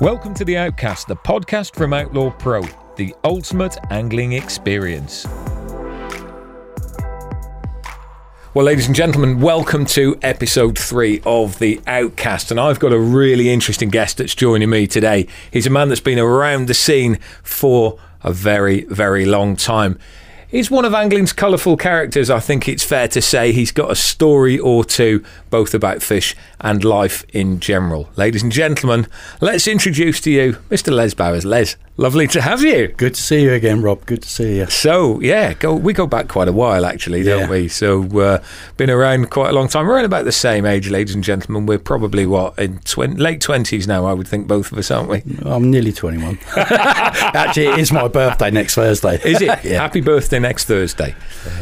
[0.00, 2.62] Welcome to The Outcast, the podcast from Outlaw Pro,
[2.96, 5.24] the ultimate angling experience.
[8.54, 12.50] Well, ladies and gentlemen, welcome to episode three of The Outcast.
[12.50, 15.28] And I've got a really interesting guest that's joining me today.
[15.52, 20.00] He's a man that's been around the scene for a very, very long time.
[20.54, 23.50] He's one of angling's colourful characters, I think it's fair to say.
[23.50, 28.08] He's got a story or two, both about fish and life in general.
[28.14, 29.08] Ladies and gentlemen,
[29.40, 30.92] let's introduce to you Mr.
[30.92, 31.44] Les Bowers.
[31.44, 32.88] Les, lovely to have you.
[32.88, 34.04] Good to see you again, Rob.
[34.06, 34.66] Good to see you.
[34.66, 37.48] So, yeah, go, we go back quite a while, actually, don't Yeah.
[37.50, 37.68] we?
[37.68, 38.42] So, uh,
[38.76, 39.86] been around quite a long time.
[39.86, 41.66] We're in about the same age, ladies and gentlemen.
[41.66, 45.08] We're probably, what, in twen- late 20s now, I would think, both of us, aren't
[45.08, 45.22] we?
[45.44, 46.38] I'm nearly 21.
[46.56, 49.20] Actually, it is my birthday next Thursday.
[49.24, 49.50] Is it?
[49.64, 49.80] Yeah.
[49.80, 51.14] Happy birthday next Thursday.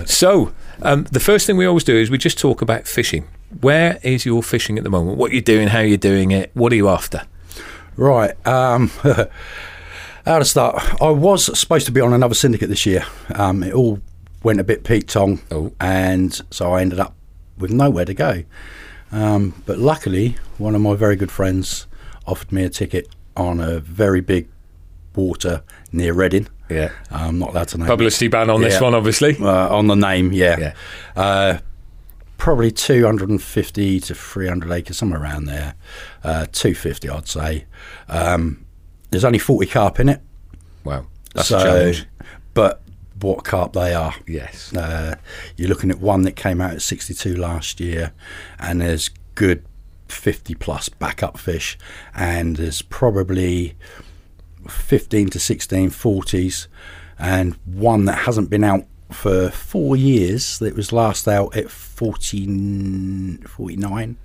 [0.07, 3.27] So, um, the first thing we always do is we just talk about fishing.
[3.61, 5.19] Where is your fishing at the moment?
[5.19, 5.69] What you're doing?
[5.69, 6.51] How you're doing it?
[6.55, 7.23] What are you after?
[7.97, 8.35] Right.
[8.47, 8.91] Um,
[10.27, 10.83] how to start?
[11.03, 13.05] I was supposed to be on another syndicate this year.
[13.35, 14.01] Um, it all
[14.43, 15.73] went a bit Pete Tong, Oh.
[15.81, 17.15] and so I ended up
[17.59, 18.43] with nowhere to go.
[19.11, 21.87] Um, but luckily, one of my very good friends
[22.27, 24.49] offered me a ticket on a very big
[25.15, 25.63] water
[25.93, 26.49] near Reading.
[26.71, 26.91] Yeah.
[27.11, 27.91] I'm not allowed to name it.
[27.91, 29.37] Publicity ban on this one, obviously.
[29.39, 30.57] uh, on the name, yeah.
[30.59, 30.75] Yeah.
[31.15, 31.59] Uh,
[32.39, 35.75] probably 250 to 300 acres, somewhere around there.
[36.25, 37.67] Uh, 250, I'd say.
[38.09, 38.62] Um,
[39.13, 40.21] there's only 40 carp in it.
[40.83, 41.07] Wow.
[41.35, 42.07] That's so, a challenge.
[42.55, 42.83] But
[43.21, 44.15] what carp they are.
[44.27, 44.75] Yes.
[44.75, 45.15] Uh,
[45.57, 48.13] you're looking at one that came out at 62 last year,
[48.59, 49.65] and there's good
[50.09, 51.79] 50 plus backup fish,
[52.15, 53.77] and there's probably
[54.69, 56.67] 15 to 16 40s,
[57.19, 63.45] and one that hasn't been out for four years that was last out at 14,
[63.47, 64.17] 49.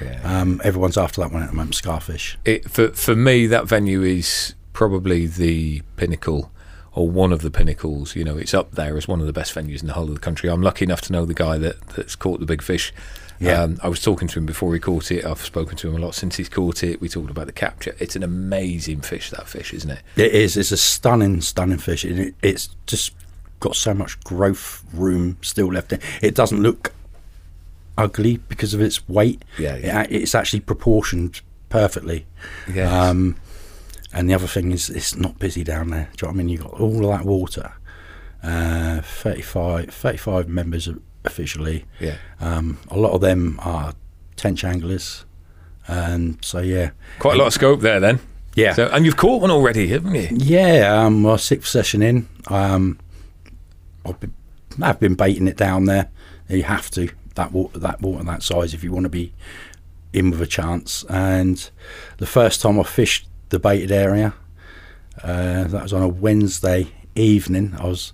[0.00, 0.20] Yeah.
[0.40, 2.36] Um, everyone's after that one at the moment, Scarfish.
[2.44, 6.52] it, for for me, that venue is probably the pinnacle
[6.92, 8.14] or one of the pinnacles.
[8.16, 10.14] You know, it's up there as one of the best venues in the whole of
[10.14, 10.48] the country.
[10.50, 12.92] I'm lucky enough to know the guy that that's caught the big fish.
[13.40, 13.62] Yeah.
[13.62, 15.24] Um, I was talking to him before he caught it.
[15.24, 17.00] I've spoken to him a lot since he's caught it.
[17.00, 17.94] We talked about the capture.
[18.00, 20.00] It's an amazing fish, that fish, isn't it?
[20.16, 20.56] It is.
[20.56, 22.04] It's a stunning, stunning fish.
[22.04, 23.14] It, it's just
[23.60, 26.00] got so much growth room still left in.
[26.20, 26.92] It doesn't look
[27.98, 29.44] ugly because of its weight.
[29.58, 30.02] Yeah, yeah.
[30.02, 32.26] a- it's actually proportioned perfectly.
[32.72, 32.90] Yes.
[32.90, 33.36] Um,
[34.12, 36.08] and the other thing is, it's not busy down there.
[36.16, 36.48] Do you know what I mean?
[36.48, 37.72] You've got all of that water.
[38.42, 40.88] Uh, 35, 35 members
[41.24, 41.84] officially.
[42.00, 42.16] Yeah.
[42.40, 43.92] Um, a lot of them are
[44.36, 45.26] tench anglers.
[45.86, 46.90] And so, yeah.
[47.18, 48.20] Quite a lot of scope there, then.
[48.54, 48.72] Yeah.
[48.74, 50.28] So, and you've caught one already, haven't you?
[50.32, 52.98] Yeah, um, my sixth session in, um,
[54.06, 54.34] I've been,
[54.82, 56.10] I've been baiting it down there.
[56.48, 59.32] You have to that water, that water that size if you want to be
[60.12, 61.04] in with a chance.
[61.08, 61.70] And
[62.18, 64.34] the first time I fished the baited area,
[65.22, 67.74] uh, that was on a Wednesday evening.
[67.78, 68.12] I was.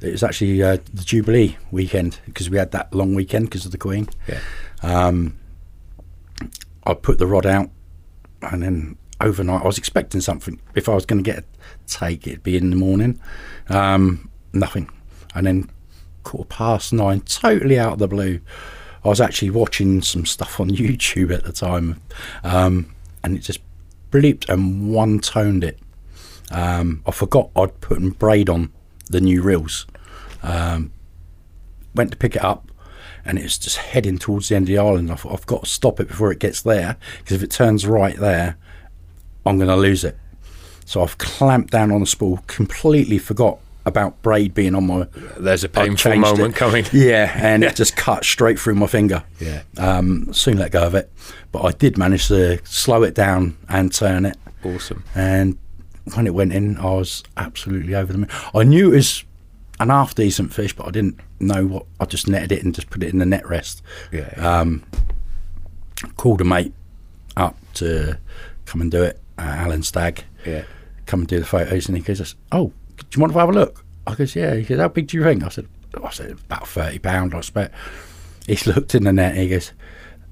[0.00, 3.72] It was actually uh, the Jubilee weekend because we had that long weekend because of
[3.72, 4.08] the Queen.
[4.28, 4.40] Yeah.
[4.80, 5.36] Um,
[6.84, 7.70] I put the rod out,
[8.40, 10.60] and then overnight I was expecting something.
[10.76, 11.44] If I was going to get a
[11.88, 13.20] take, it'd be in the morning.
[13.68, 14.88] Um, nothing,
[15.34, 15.68] and then
[16.28, 18.40] quarter past nine, totally out of the blue.
[19.02, 22.00] I was actually watching some stuff on YouTube at the time,
[22.44, 22.94] um,
[23.24, 23.60] and it just
[24.10, 25.78] bleeped and one toned it.
[26.50, 28.70] Um, I forgot I'd put in braid on
[29.08, 29.86] the new reels.
[30.42, 30.92] Um,
[31.94, 32.70] went to pick it up,
[33.24, 35.10] and it's just heading towards the end of the island.
[35.10, 37.86] I thought I've got to stop it before it gets there because if it turns
[37.86, 38.58] right there,
[39.46, 40.18] I'm going to lose it.
[40.84, 45.06] So I've clamped down on the spool, completely forgot about braid being on my.
[45.38, 46.58] There's a painful moment it.
[46.58, 46.84] coming.
[46.92, 49.24] Yeah, and it just cut straight through my finger.
[49.40, 49.62] Yeah.
[49.76, 51.10] Um, soon let go of it,
[51.52, 54.36] but I did manage to slow it down and turn it.
[54.64, 55.04] Awesome.
[55.14, 55.58] And
[56.14, 58.30] when it went in, I was absolutely over the moon.
[58.54, 59.24] I knew it was
[59.80, 61.86] an half decent fish, but I didn't know what.
[62.00, 63.82] I just netted it and just put it in the net rest.
[64.12, 64.32] Yeah.
[64.36, 64.84] Um,
[66.16, 66.72] called a mate
[67.36, 68.18] up to
[68.66, 70.24] come and do it, uh, Alan Stagg.
[70.44, 70.64] Yeah.
[71.06, 73.52] Come and do the photos, and he goes, "Oh, do you want to have a
[73.52, 75.66] look?" I goes, "Yeah." He goes, "How big do you think?" I said,
[76.02, 77.74] "I said about thirty pound, I expect."
[78.46, 79.36] He's looked in the net.
[79.36, 79.72] He goes,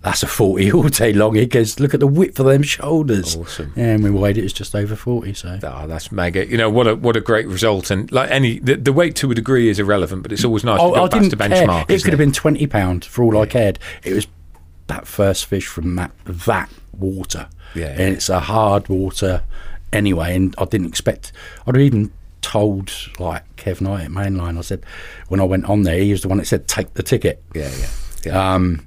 [0.01, 3.37] "That's a forty all day long." He goes, "Look at the width of them shoulders."
[3.37, 3.73] Awesome.
[3.77, 4.45] Yeah, and we weighed it.
[4.45, 5.35] It's just over forty.
[5.35, 6.47] So Oh, that's mega.
[6.47, 7.91] You know what a what a great result.
[7.91, 10.79] And like any the, the weight to a degree is irrelevant, but it's always nice
[10.79, 11.49] to oh, go past the care.
[11.49, 11.91] benchmark.
[11.91, 13.79] It could have been twenty pound for all I cared.
[14.03, 14.27] It was
[14.87, 17.49] that first fish from that that water.
[17.75, 18.07] Yeah, and yeah.
[18.07, 19.43] it's a hard water
[19.93, 20.35] anyway.
[20.35, 21.33] And I didn't expect.
[21.67, 22.13] I'd even
[22.47, 24.57] told like Kev Knight at Mainline.
[24.57, 24.85] I said
[25.27, 27.43] when I went on there, he was the one that said take the ticket.
[27.55, 27.89] Yeah, yeah.
[28.25, 28.55] yeah.
[28.55, 28.87] Um,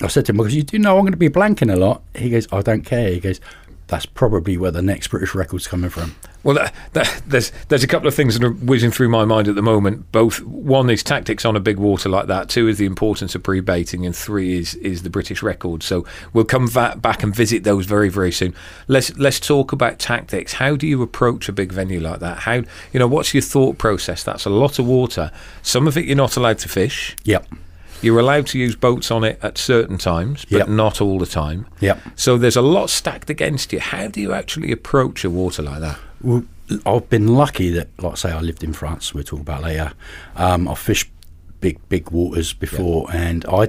[0.00, 2.02] I said to him because you do know I'm going to be blanking a lot.
[2.14, 3.10] He goes, I don't care.
[3.10, 3.40] He goes,
[3.86, 6.14] that's probably where the next British record's coming from.
[6.42, 9.48] Well, that, that, there's there's a couple of things that are whizzing through my mind
[9.48, 10.12] at the moment.
[10.12, 12.50] Both one is tactics on a big water like that.
[12.50, 15.82] Two is the importance of pre-baiting, and three is is the British record.
[15.82, 18.54] So we'll come va- back and visit those very very soon.
[18.88, 20.54] Let's let's talk about tactics.
[20.54, 22.40] How do you approach a big venue like that?
[22.40, 24.22] How you know what's your thought process?
[24.22, 25.30] That's a lot of water.
[25.62, 27.16] Some of it you're not allowed to fish.
[27.24, 27.46] Yep.
[28.04, 30.68] You're allowed to use boats on it at certain times, but Yep.
[30.68, 31.66] not all the time.
[31.80, 32.00] Yep.
[32.16, 33.80] So there's a lot stacked against you.
[33.80, 35.98] How do you actually approach a water like that?
[36.20, 36.44] Well,
[36.86, 39.12] I've been lucky that, like I say, I lived in France.
[39.14, 39.92] We'll talk about later.
[40.36, 41.10] Um, I've fished
[41.60, 43.68] big, big waters before, and I,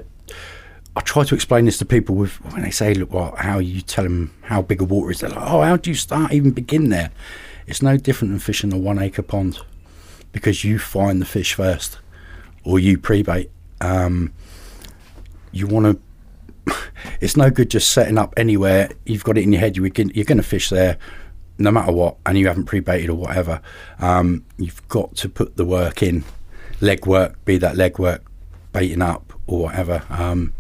[0.95, 3.37] I try to explain this to people with when they say, "Look, what?
[3.39, 5.95] How you tell them how big a water is?" They're like, "Oh, how do you
[5.95, 6.31] start?
[6.33, 7.11] Even begin there?"
[7.67, 9.59] It's no different than fishing a one-acre pond
[10.31, 11.97] because you find the fish first,
[12.63, 13.49] or you pre-bait.
[13.81, 14.33] Um,
[15.51, 15.99] you want to
[17.21, 18.89] it's no good just setting up anywhere.
[19.05, 19.77] You've got it in your head.
[19.77, 20.97] You're going, you're to fish there,
[21.57, 23.61] no matter what, and you haven't pre-baited or whatever.
[23.99, 26.23] Um, you've got to put the work in,
[26.81, 28.25] leg work, be that leg work,
[28.73, 30.53] baiting up or whatever, um,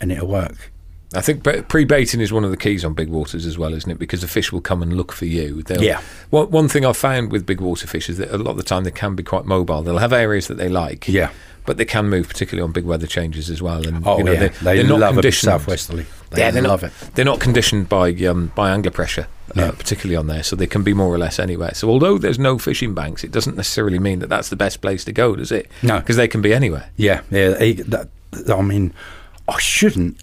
[0.00, 0.72] and it'll work.
[1.12, 3.98] I think pre-baiting is one of the keys on big waters as well, isn't it?
[3.98, 5.60] Because the fish will come and look for you.
[5.64, 6.00] They'll, Yeah.
[6.30, 8.62] One, one thing I've found with big water fish is that a lot of the
[8.62, 9.82] time they can be quite mobile.
[9.82, 11.08] They'll have areas that they like.
[11.08, 11.32] Yeah.
[11.70, 13.86] But they can move, particularly on big weather changes as well.
[13.86, 15.50] And Oh you know, yeah, they, they they're not love a bit conditioned.
[15.52, 16.06] southwesterly.
[16.30, 17.14] They yeah, they're love not, it.
[17.14, 20.82] They're not conditioned by um, by angler pressure, uh, particularly on there, so they can
[20.82, 21.72] be more or less anywhere.
[21.74, 25.04] So although there's no fishing banks, it doesn't necessarily mean that that's the best place
[25.04, 25.70] to go, does it?
[25.84, 26.00] No.
[26.00, 26.90] because they can be anywhere.
[26.96, 27.50] Yeah, yeah.
[27.50, 28.08] they- that,
[28.52, 28.92] I mean,
[29.48, 30.16] I shouldn't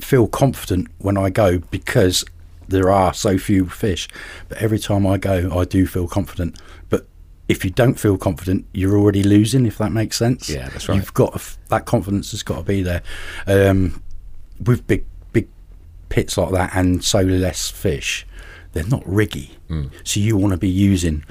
[0.00, 2.24] feel confident when I go because
[2.68, 4.06] there are so few fish.
[4.50, 6.58] But every time I go, I do feel confident.
[6.90, 7.06] But
[7.48, 9.66] if you don't feel confident, you're already losing.
[9.66, 10.48] If that makes sense.
[10.48, 10.96] Yeah, that's right.
[10.96, 13.02] You've got to f- that confidence has got to be there.
[13.46, 14.02] Um,
[14.64, 15.48] with big big
[16.08, 18.26] pits like that and so less fish,
[18.72, 19.50] they're not riggy.
[19.68, 19.90] Mm.
[20.04, 21.24] So you want to be using.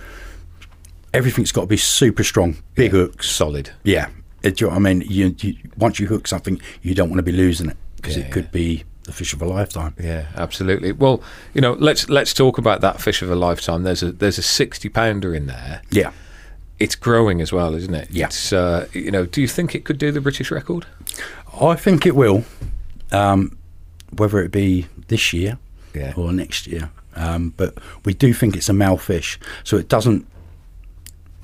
[1.13, 3.69] Everything's got to be super strong, big hooks, Solid.
[3.83, 4.07] yeah,
[4.41, 5.01] do you know what I mean?
[5.01, 8.23] You, you, once you hook something, you don't want to be losing it because Yeah,
[8.23, 9.93] it could be the fish of a lifetime.
[9.99, 10.91] Yeah, absolutely.
[10.91, 11.21] Well,
[11.53, 13.83] you know, let's let's talk about that fish of a lifetime.
[13.83, 15.81] There's a there's a sixty pounder in there.
[15.91, 16.11] Yeah,
[16.79, 18.09] It's growing as well, isn't it?
[18.11, 18.27] Yeah.
[18.27, 20.85] It's uh, you know, do you think it could do the British record?
[21.61, 22.43] I think it will.
[23.11, 23.57] Um,
[24.17, 25.57] whether it be this year
[25.93, 26.13] Yeah.
[26.15, 30.25] or next year, um, but we do think it's a male fish, so it doesn't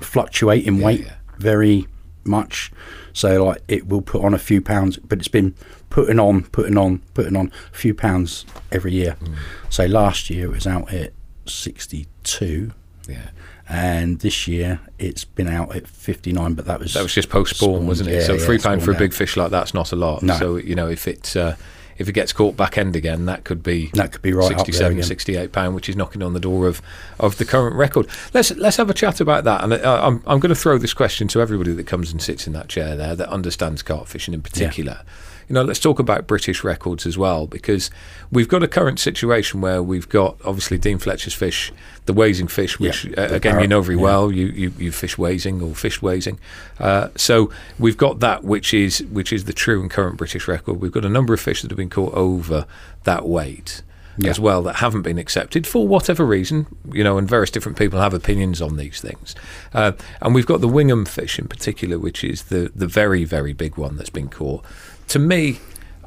[0.00, 1.12] fluctuate in Yeah, weight yeah.
[1.38, 1.86] very
[2.24, 2.72] much.
[3.12, 5.54] So like it will put on a few pounds, but it's been
[5.90, 9.16] putting on, putting on, putting on a few pounds every year.
[9.20, 9.34] Mm.
[9.68, 11.12] So last year it was out at
[11.46, 12.72] sixty-two.
[13.08, 13.30] Yeah.
[13.68, 17.56] and this year it's been out at 59 but that was That was just post
[17.56, 18.14] spawn, wasn't it?
[18.16, 18.98] yeah, so yeah, three pound for a yeah.
[19.00, 20.22] big fish like that's not a lot.
[20.22, 20.36] No.
[20.36, 21.54] So you know, if it uh,
[21.98, 24.58] if it gets caught back end again, that could be That could be right up
[24.58, 25.02] there 67, again.
[25.02, 26.80] 68 pound, which is knocking on the door of,
[27.18, 28.06] of the current record.
[28.32, 29.64] Let's let's have a chat about that.
[29.64, 32.46] And uh, I'm I'm going to throw this question to everybody that comes and sits
[32.46, 35.02] in that chair there that understands carp fishing in particular.
[35.50, 37.90] You know, let's talk about British records as well because
[38.30, 41.72] we've got a current situation where we've got obviously Dean Fletcher's fish,
[42.06, 44.02] the Wasing fish, which Yeah, uh, again you know very yeah.
[44.04, 44.30] well.
[44.30, 46.38] You, you you fish Wasing or fish Wasing.
[46.78, 47.50] Uh, so
[47.80, 50.74] we've got that, which is which is the true and current British record.
[50.80, 52.64] We've got a number of fish that have been caught over
[53.02, 53.82] that weight
[54.18, 54.30] Yeah.
[54.30, 56.66] as well that haven't been accepted for whatever reason.
[56.92, 59.34] You know, and various different people have opinions on these things.
[59.74, 59.92] Uh,
[60.22, 63.76] and we've got the Wingham fish in particular, which is the the very very big
[63.76, 64.64] one that's been caught.
[65.10, 65.58] To me.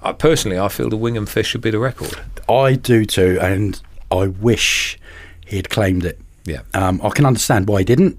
[0.01, 2.19] I personally, I feel the Wingham fish should be the record.
[2.50, 3.81] I do too and
[4.12, 5.00] I wish
[5.45, 6.62] he had claimed it Yeah.
[6.74, 8.17] um, I can understand why he didn't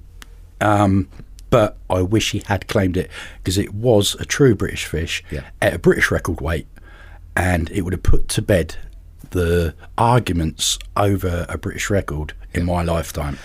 [0.63, 1.09] um,
[1.51, 5.43] but I wish he had claimed it because it was a true British fish Yeah.
[5.61, 6.67] at a British record weight
[7.37, 8.77] and it would have put to bed
[9.31, 13.37] the arguments over a British record in my lifetime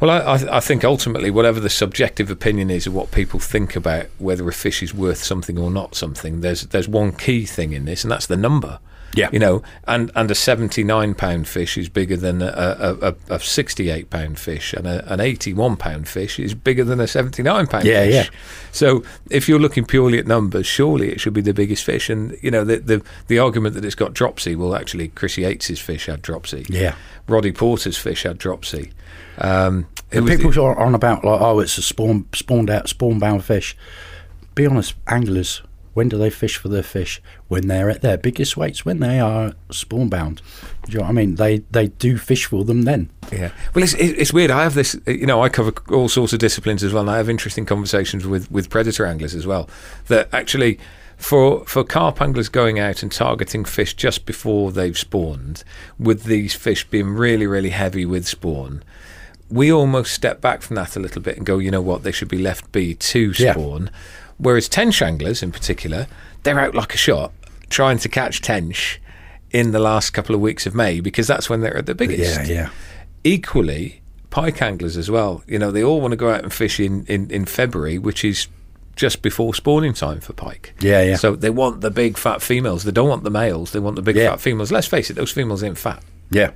[0.00, 3.76] Well, I, I, I think ultimately, whatever the subjective opinion is of what people think
[3.76, 7.72] about whether a fish is worth something or not something, there's there's one key thing
[7.72, 8.78] in this, and that's the number.
[9.16, 9.28] Yeah.
[9.32, 13.38] you know, and and a seventy nine pound fish is bigger than a a, a,
[13.38, 17.06] sixty eight pound fish, and a, an eighty one pound fish is bigger than a
[17.06, 18.14] seventy nine pound Yeah, fish.
[18.14, 18.38] yeah.
[18.72, 22.10] So if you're looking purely at numbers, surely it should be the biggest fish.
[22.10, 25.78] And you know, the the, the argument that it's got dropsy, well, actually, Chris Yates's
[25.78, 26.66] fish had dropsy.
[26.68, 26.96] Yeah.
[27.28, 28.90] Roddy Porter's fish had dropsy.
[29.38, 33.18] Um, was the- people are on about like, oh, it's a spawn spawned out, spawn
[33.18, 33.76] bound fish.
[34.54, 35.62] Be honest, anglers.
[35.94, 37.22] When do they fish for their fish?
[37.46, 38.84] When they're at their biggest weights.
[38.84, 40.42] When they are spawn bound.
[40.86, 41.36] Do you know what I mean?
[41.36, 43.10] They they do fish for them then.
[43.30, 43.50] Yeah.
[43.74, 44.50] Well, it's it's weird.
[44.50, 44.98] I have this.
[45.06, 48.26] You know, I cover all sorts of disciplines as well, and I have interesting conversations
[48.26, 49.68] with with predator anglers as well.
[50.08, 50.78] That actually.
[51.16, 55.62] for for carp anglers going out and targeting fish just before they've spawned,
[55.96, 58.82] with these fish being really really heavy with spawn,
[59.50, 62.12] we almost step back from that a little bit and go, you know what, they
[62.12, 63.52] should be left be to Yeah.
[63.52, 63.90] spawn.
[64.38, 66.06] Whereas tench anglers in particular,
[66.42, 67.32] they're out like a shot
[67.70, 69.00] trying to catch tench
[69.50, 72.40] in the last couple of weeks of May because that's when they're at the biggest
[72.48, 72.68] Yeah, yeah.
[73.22, 75.42] equally pike anglers as well.
[75.46, 78.24] You know, they all want to go out and fish in, in, in February, which
[78.24, 78.48] is
[78.96, 80.74] just before spawning time for pike.
[80.80, 81.16] Yeah, yeah.
[81.16, 82.84] So they want the big fat females.
[82.84, 83.72] They don't want the males.
[83.72, 84.30] They want the big Yeah.
[84.30, 84.72] fat females.
[84.72, 86.02] Let's face it, those females ain't fat.
[86.30, 86.50] Yeah.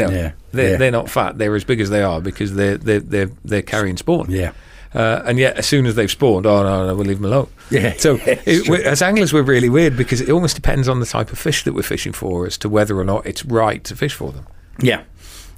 [0.00, 0.76] You know, Yeah, they're, yeah.
[0.76, 1.38] they're not fat.
[1.38, 4.30] They're as big as they are because they're they're they're, they're carrying spawn.
[4.30, 4.52] Yeah.
[4.94, 7.48] Uh, and yet, as soon as they've spawned, oh no, no, we'll leave them alone.
[7.70, 11.06] Yeah, So, yeah, it, as anglers, we're really weird because it almost depends on the
[11.06, 13.94] type of fish that we're fishing for as to whether or not it's right to
[13.96, 14.46] fish for them.
[14.80, 15.02] Yeah,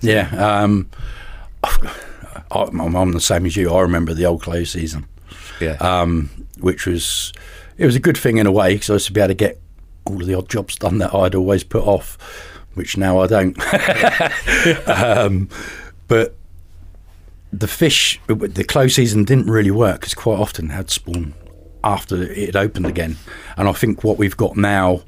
[0.00, 0.28] yeah.
[0.62, 0.88] Um,
[2.50, 3.70] I'm, I'm the same as you.
[3.72, 5.06] I remember the old close season,
[5.60, 5.72] Yeah.
[5.74, 6.30] um,
[6.60, 7.32] which was
[7.76, 9.34] it was a good thing in a way because I used to be able to
[9.34, 9.60] get
[10.04, 12.18] all of the odd jobs done that I'd always put off,
[12.78, 13.58] which now I don't.
[14.88, 15.48] um,
[16.06, 16.34] but
[17.52, 21.34] the fish, the close season didn't really work because quite often had spawn
[21.84, 23.16] after it opened again,
[23.56, 25.02] and I think what we've got now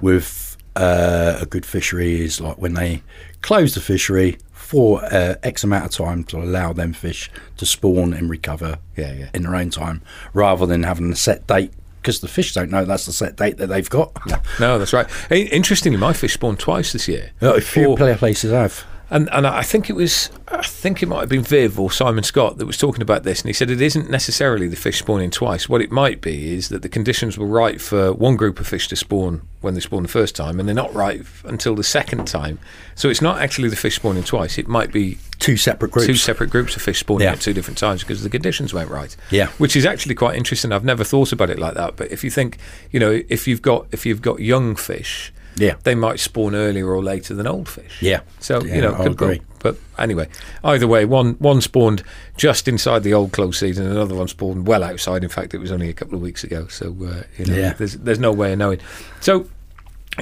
[0.00, 3.02] with uh, a good fishery is like when they
[3.42, 8.12] close the fishery for uh, X amount of time to allow them fish to spawn
[8.12, 9.30] and recover Yeah, yeah.
[9.34, 10.02] in their own time,
[10.32, 11.72] rather than having a set date
[12.06, 14.12] because the fish don't know that's the set date that they've got.
[14.60, 15.08] No, that's right.
[15.28, 17.32] Interestingly, my fish spawned twice this year.
[17.42, 18.84] Oh, a few Or- player places have.
[19.10, 22.24] And and I think it was I think it might have been Viv or Simon
[22.24, 25.30] Scott that was talking about this, and he said it isn't necessarily the fish spawning
[25.30, 25.68] twice.
[25.68, 28.88] What it might be is that the conditions were right for one group of fish
[28.88, 32.26] to spawn when they spawn the first time, and they're not right until the second
[32.26, 32.58] time.
[32.94, 34.58] So it's not actually the fish spawning twice.
[34.58, 36.06] It might be Two separate groups.
[36.06, 37.32] two separate groups of fish spawning Yeah.
[37.32, 39.14] at two different times because the conditions weren't right.
[39.30, 39.48] Yeah.
[39.58, 40.72] which is actually quite interesting.
[40.72, 41.96] I've never thought about it like that.
[41.96, 42.58] But if you think,
[42.90, 45.74] you know, if you've got if you've got young fish, Yeah.
[45.84, 48.02] they might spawn earlier or later than old fish.
[48.02, 48.20] Yeah.
[48.40, 49.40] So Yeah, you know, I could agree.
[49.60, 50.28] But anyway,
[50.62, 52.02] either way, one one spawned
[52.36, 55.22] just inside the old close season, another one spawned well outside.
[55.24, 56.66] In fact, it was only a couple of weeks ago.
[56.68, 57.72] So uh, you know, Yeah.
[57.72, 58.80] there's there's no way of knowing.
[59.20, 59.48] So.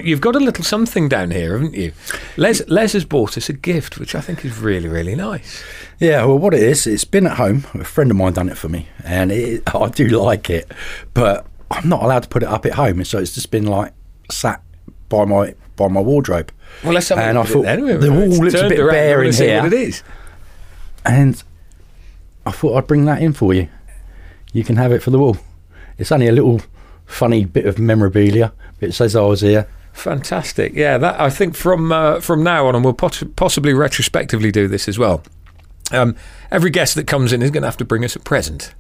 [0.02, 1.92] You've got a little something down here, haven't you?
[2.36, 5.62] Les, Les has bought us a gift, which I think is really, really nice.
[6.00, 7.64] Yeah, well, what it is, it's been at home.
[7.74, 10.68] A friend of mine done it for me, and it, I do like it,
[11.12, 13.92] but I'm not allowed to put it up at home, so it's just been like
[14.32, 14.63] sat
[15.08, 16.52] by my by my wardrobe.
[16.82, 18.00] Well, let's have And a I thought then.
[18.00, 19.62] the wall looks a bit bare in here.
[19.62, 20.02] What it is?
[21.04, 21.42] and
[22.46, 23.68] I thought I'd bring that in for you.
[24.52, 25.36] You can have it for the wall.
[25.98, 26.60] It's only a little
[27.06, 29.66] funny bit of memorabilia, but it says I was here.
[29.92, 30.74] Fantastic.
[30.74, 34.66] Yeah, that I think from uh, from now on, and we'll poss- possibly retrospectively do
[34.68, 35.22] this as well.
[35.92, 36.16] Um,
[36.50, 38.74] every guest that comes in is going to have to bring us a present.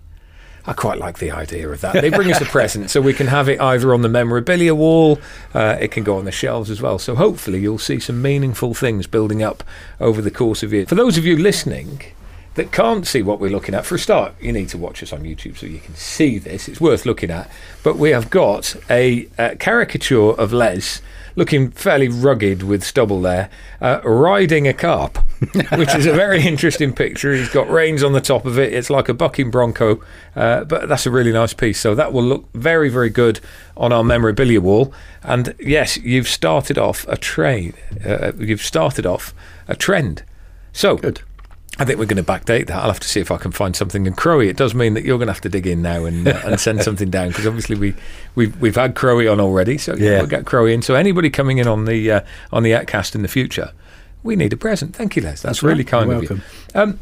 [0.66, 1.92] I quite like the idea of that.
[1.92, 5.18] They bring us a present so we can have it either on the memorabilia wall,
[5.52, 6.98] uh, it can go on the shelves as well.
[6.98, 9.62] So hopefully you'll see some meaningful things building up
[10.00, 10.88] over the course of it.
[10.88, 12.00] For those of you listening
[12.54, 15.12] that can't see what we're looking at, for a start, you need to watch us
[15.12, 16.68] on YouTube so you can see this.
[16.68, 17.50] It's worth looking at.
[17.82, 21.02] But we have got a uh, caricature of Les
[21.36, 23.50] looking fairly rugged with stubble there,
[23.80, 25.18] uh, riding a carp,
[25.76, 27.34] which is a very interesting picture.
[27.34, 28.72] He's got reins on the top of it.
[28.72, 30.00] It's like a bucking bronco,
[30.36, 31.80] uh, but that's a really nice piece.
[31.80, 33.40] So that will look very, very good
[33.76, 34.92] on our memorabilia wall.
[35.22, 37.74] And yes, you've started off a train.
[38.04, 39.34] Uh, you've started off
[39.68, 40.22] a trend.
[40.72, 41.22] So Good.
[41.78, 42.76] I think we're going to backdate that.
[42.76, 44.48] I'll have to see if I can find something in Crowy.
[44.48, 46.60] It does mean that you're going to have to dig in now and, uh, and
[46.60, 47.94] send something down because obviously we
[48.36, 50.10] we've we've had Crowy on already, so yeah.
[50.10, 50.18] Yeah.
[50.18, 50.82] we'll get Crowy in.
[50.82, 52.20] So anybody coming in on the uh,
[52.52, 53.72] on the Outcast in the future,
[54.22, 54.94] we need a present.
[54.94, 55.30] Thank you, Les.
[55.30, 55.88] That's, That's really right.
[55.88, 56.40] kind You're of you.
[56.74, 57.00] Um,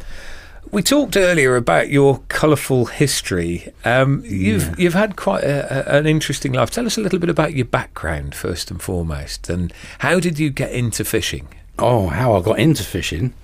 [0.70, 3.72] we talked earlier about your colourful history.
[3.84, 6.70] Um, you've you've had quite a, a, an interesting life.
[6.70, 10.48] Tell us a little bit about your background first and foremost, and how did you
[10.48, 11.48] get into fishing?
[11.78, 13.34] Oh, how I got into fishing.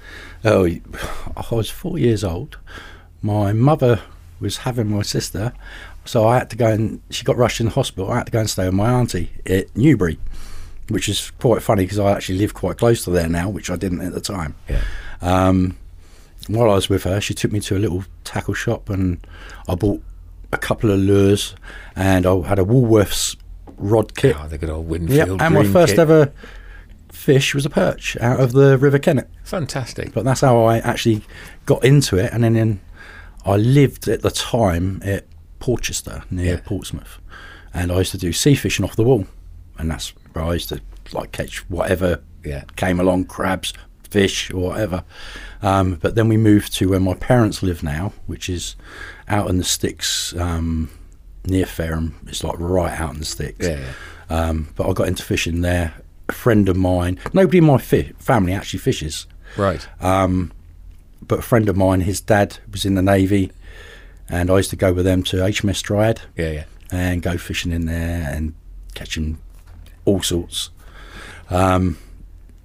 [0.45, 0.67] Oh,
[1.37, 2.59] I was four years old.
[3.23, 4.01] My mother
[4.41, 5.53] was having my sister,
[6.05, 8.11] so I had to go and she got rushed in the hospital.
[8.11, 10.19] I had to go and stay with my auntie at Newbury,
[10.89, 13.77] which is quite funny because I actually live quite close to there now, which I
[13.77, 14.55] didn't at the time.
[14.69, 14.83] Yeah.
[15.21, 15.77] Um,
[16.47, 19.19] while I was with her, she took me to a little tackle shop and
[19.69, 20.03] I bought
[20.53, 21.55] a couple of lures
[21.97, 23.37] and I had a Woolworths
[23.77, 24.37] rod kit.
[24.39, 25.43] Oh, the good old Yep, Winfield.
[25.43, 25.99] and my first kit.
[25.99, 26.33] ever
[27.11, 29.29] fish was a perch out of the River Kennet.
[29.45, 30.13] Fantastic.
[30.13, 31.23] But that's how I actually
[31.67, 32.33] got into it.
[32.33, 32.81] And then, then
[33.45, 35.25] I lived at the time at
[35.59, 36.61] Portchester near Yeah.
[36.65, 37.19] Portsmouth,
[37.75, 39.27] and I used to do sea fishing off the wall,
[39.79, 40.81] and that's where I used to
[41.13, 42.65] like catch whatever Yeah.
[42.77, 43.73] came along, crabs,
[44.11, 45.05] fish, or whatever.
[45.63, 48.77] Um, but then we moved to where my parents live now, which is
[49.29, 50.91] out in the sticks um,
[51.45, 52.15] near Fareham.
[52.27, 53.67] It's like right out in the sticks.
[53.67, 53.91] Yeah, yeah.
[54.49, 55.95] Um, but I got into fishing there.
[56.29, 59.87] A friend of mine, nobody in my fi- family actually fishes, Right.
[60.01, 63.51] but a friend of mine, his dad was in the Navy,
[64.29, 66.65] and I used to go with them to HMS Dryad yeah, yeah.
[66.93, 68.55] and go fishing in there and
[68.95, 69.39] catching
[70.05, 70.71] all sorts.
[71.51, 71.97] Um,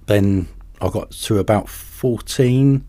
[0.06, 0.46] then
[0.80, 2.84] I got to about 14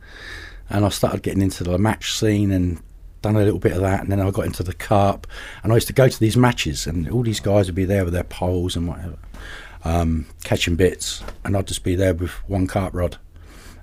[0.70, 2.82] and I started getting into the match scene and
[3.22, 4.01] done a little bit of that.
[4.01, 5.25] And then I got into the carp
[5.63, 8.03] and I used to go to these matches and all these guys would be there
[8.03, 9.17] with their poles and whatever,
[9.85, 11.23] um, catching bits.
[11.45, 13.17] And I'd just be there with one carp rod.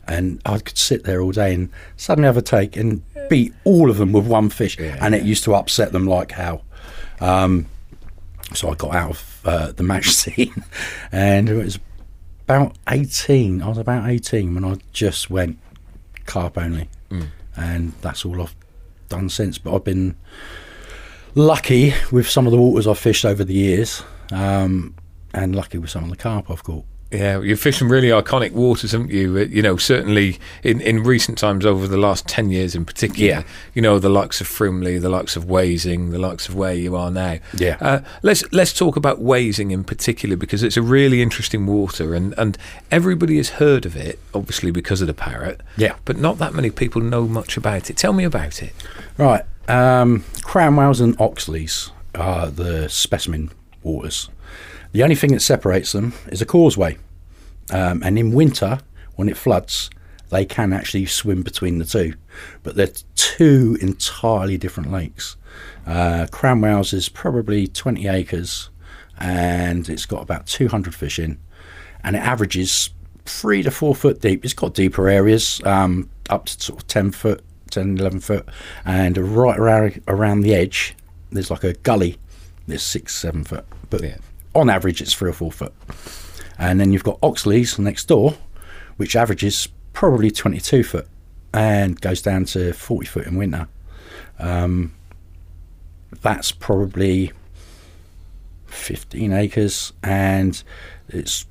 [0.06, 3.88] And I could sit there all day and suddenly have a take and beat all
[3.88, 4.78] of them with one fish.
[4.78, 6.64] Yeah, and it used to upset them like hell.
[7.21, 7.66] Um,
[8.52, 10.64] so I got out of uh, the match scene,
[11.12, 11.78] and it was
[12.44, 13.62] about eighteen.
[13.62, 15.56] I was about eighteen when I just went
[16.26, 16.88] carp only,
[17.56, 18.54] and that's all I've
[19.09, 19.56] done since.
[19.56, 20.16] But I've been
[21.35, 24.94] lucky with some of the waters I've fished over the years, um,
[25.35, 26.85] and lucky with some of the carp I've caught.
[27.11, 29.37] Yeah, you're fishing really iconic waters, haven't you?
[29.37, 33.29] Uh, You know, certainly in, in recent times, over the last 10 years in particular,
[33.31, 33.43] Yeah.
[33.75, 36.97] you know, the likes of Frimley, the likes of Wasing, the likes of where you
[36.97, 37.37] are now.
[37.55, 37.77] Yeah.
[37.83, 42.33] Uh, let's let's talk about Wasing in particular because it's a really interesting water and,
[42.39, 42.57] and
[42.91, 45.61] everybody has heard of it, obviously because of the parrot.
[45.77, 45.97] Yeah.
[46.07, 47.99] But not that many people know much about it.
[47.99, 48.73] Tell me about it.
[49.19, 49.43] Right.
[49.69, 53.51] Um, Cranwells and Oxleys are the specimen
[53.83, 54.31] waters.
[54.93, 56.99] The only thing that separates them is a causeway.
[57.71, 58.81] Um, and in winter,
[59.17, 59.91] when it floods,
[60.31, 62.15] they can actually swim between the two.
[62.63, 65.37] But they're two entirely different lakes.
[65.87, 68.71] Uh, Cranwells is probably 20 acres
[69.19, 71.39] and it's got about 200 fish in.
[72.05, 72.91] And it averages
[73.25, 74.45] three to four foot deep.
[74.45, 78.49] It's got deeper areas, um, up to sort of 10 foot, 10, 11 foot.
[78.85, 80.97] And right around, around the edge,
[81.31, 82.19] there's like a gully
[82.67, 83.65] that's six, seven foot.
[83.91, 84.17] But Yeah.
[84.54, 85.73] On average, it's three or four foot.
[86.59, 88.35] And then you've got Oxley's next door,
[88.97, 91.09] which averages probably 22 foot
[91.52, 93.69] and goes down to 40 foot in winter.
[94.38, 94.93] Um,
[96.21, 97.32] that's probably
[98.67, 100.62] 15 acres and
[101.08, 101.47] it's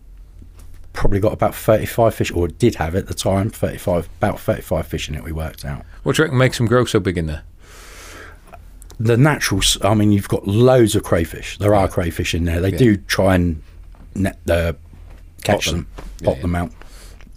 [0.94, 4.88] probably got about 35 fish, or it did have at the time, 35, about 35
[4.88, 5.86] fish in it, we worked out.
[6.04, 7.44] What do you reckon makes them grow so big in there?
[9.00, 12.78] The natural—I mean you've got loads of crayfish there are crayfish in there they Yeah.
[12.78, 13.62] do try and
[14.16, 14.74] net, uh,
[15.44, 15.76] catch them.
[15.76, 15.88] them,
[16.22, 16.42] Yeah, pot yeah.
[16.42, 16.72] them out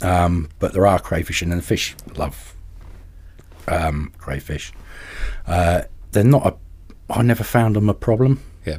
[0.02, 1.54] um, but there are crayfish in there.
[1.56, 2.54] and the fish love
[3.68, 4.72] um, crayfish
[5.46, 6.54] uh, they're not a
[7.12, 8.78] i never found them a problem Yeah.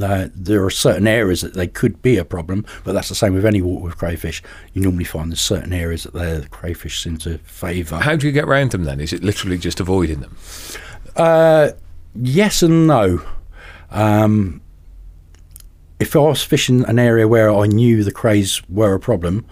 [0.00, 3.34] uh, there are certain areas that they could be a problem, but that's the same
[3.34, 4.42] with any water with crayfish.
[4.72, 7.98] You normally find there's certain areas that the crayfish seem to favour.
[7.98, 8.98] How do you get around them then?
[9.00, 10.36] Is it literally just avoiding them?
[11.14, 11.70] Uh,
[12.14, 13.22] yes and no.
[13.90, 14.60] Um,
[16.00, 19.44] if I was fishing an area where I knew the crays were a problem,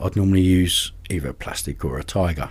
[0.00, 2.50] I'd normally use either a plastic or a tiger.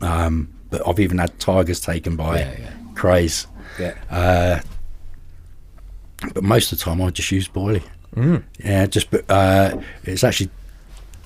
[0.00, 2.72] Um, but I've even had tigers taken by Yeah, yeah.
[2.94, 3.46] crays.
[3.78, 4.60] Yeah.
[6.34, 7.82] But most of the time, I just use boilie.
[8.16, 8.42] Mm.
[8.58, 10.50] Yeah, just but uh, it's actually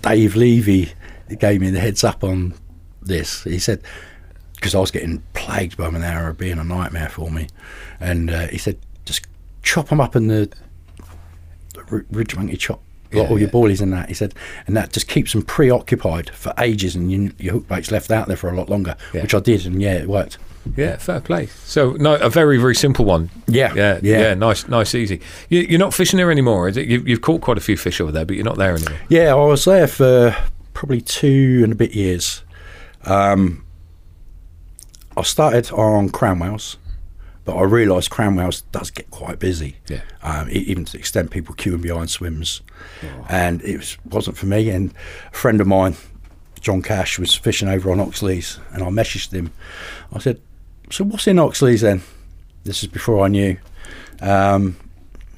[0.03, 0.93] Dave Levy
[1.29, 2.55] that gave me the heads up on
[3.03, 3.43] this.
[3.45, 3.83] He said
[4.57, 7.49] because I was getting plagued by Monera being a nightmare for me,
[8.01, 9.27] and uh, he said just
[9.63, 10.51] chop them up in the
[12.11, 12.81] ridge monkey chop.
[13.13, 13.53] Yeah, all your yeah.
[13.53, 14.35] boilies in that, he said,
[14.67, 18.27] and that just keeps them preoccupied for ages, and you, your hook bait's left out
[18.27, 19.23] there for a lot longer, Yeah.
[19.23, 20.39] which I did, and yeah, it worked.
[20.77, 21.47] Yeah, fair play.
[21.65, 23.31] So, no, a very, very simple one.
[23.47, 24.35] Yeah, Yeah, yeah, yeah.
[24.35, 25.21] nice, nice, easy.
[25.49, 26.89] You, you're not fishing there anymore, is it?
[26.89, 28.99] You, you've caught quite a few fish over there, but you're not there anymore.
[29.09, 30.37] Yeah, I was there for
[30.75, 32.43] probably two and a bit years.
[33.05, 33.65] Um,
[35.17, 36.77] I started on Cranwells,
[37.45, 39.77] but I realised Cranwells does get quite busy.
[39.89, 40.03] Yeah.
[40.23, 42.61] Um, even to the extent people queuing behind swims,
[43.29, 44.69] and it was, wasn't for me.
[44.71, 44.93] And
[45.33, 45.97] a friend of mine,
[46.61, 49.53] John Cash, was fishing over on Oxley's, and I messaged him.
[50.13, 50.41] I said,
[50.91, 52.03] "So what's in Oxley's then?"
[52.65, 53.57] This is before I knew.
[54.21, 54.77] Um,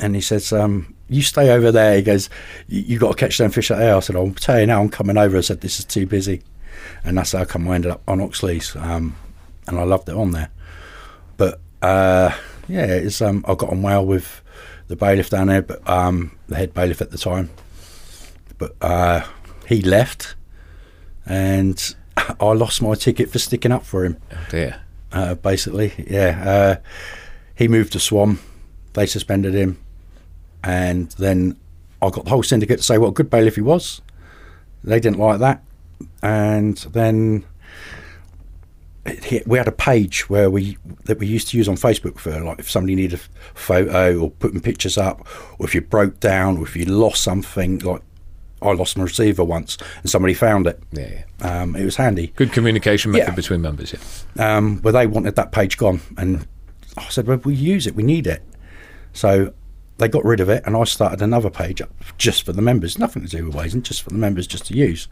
[0.00, 2.30] and he says, um, "You stay over there." He goes,
[2.68, 4.80] "You, you got to catch them fish out there." I said, "I'll tell you now.
[4.80, 6.42] I'm coming over." I said, "This is too busy,"
[7.04, 9.14] and that's how come I ended up on Oxley's, um,
[9.68, 10.50] and I loved it on there.
[11.36, 12.30] But uh,
[12.66, 14.40] yeah, it's um, I got on well with
[14.88, 17.50] the bailiff down there, but um, the head bailiff at the time.
[18.58, 19.24] But uh,
[19.66, 20.34] he left,
[21.26, 24.80] and I lost my ticket for sticking up for him Oh, dear.
[25.12, 25.92] uh, basically.
[26.08, 26.76] Yeah, uh,
[27.54, 28.38] he moved to Swan.
[28.94, 29.78] They suspended him,
[30.64, 31.56] and then
[32.02, 34.00] I got the whole syndicate to say what a good bailiff he was.
[34.82, 35.62] They didn't like that,
[36.22, 37.46] and then he-
[39.46, 42.58] we had a page where we that we used to use on Facebook for like
[42.58, 45.26] if somebody needed a photo or putting pictures up,
[45.58, 47.78] or if you broke down, or if you lost something.
[47.80, 48.02] Like
[48.60, 50.82] I lost my receiver once, and somebody found it.
[50.92, 51.60] Yeah, yeah.
[51.62, 52.32] Um, it was handy.
[52.34, 53.34] Good communication method Yeah.
[53.34, 53.94] between members.
[54.36, 54.56] Yeah.
[54.56, 56.46] um, where they wanted that page gone, and
[56.96, 57.94] I said, "Well, we use it.
[57.94, 58.42] We need it."
[59.12, 59.52] So
[59.98, 62.98] they got rid of it, and I started another page up just for the members,
[62.98, 65.08] nothing to do with Wasing, just for the members, just to use.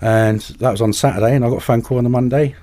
[0.00, 2.54] And that was on Saturday, and I got a phone call on the Monday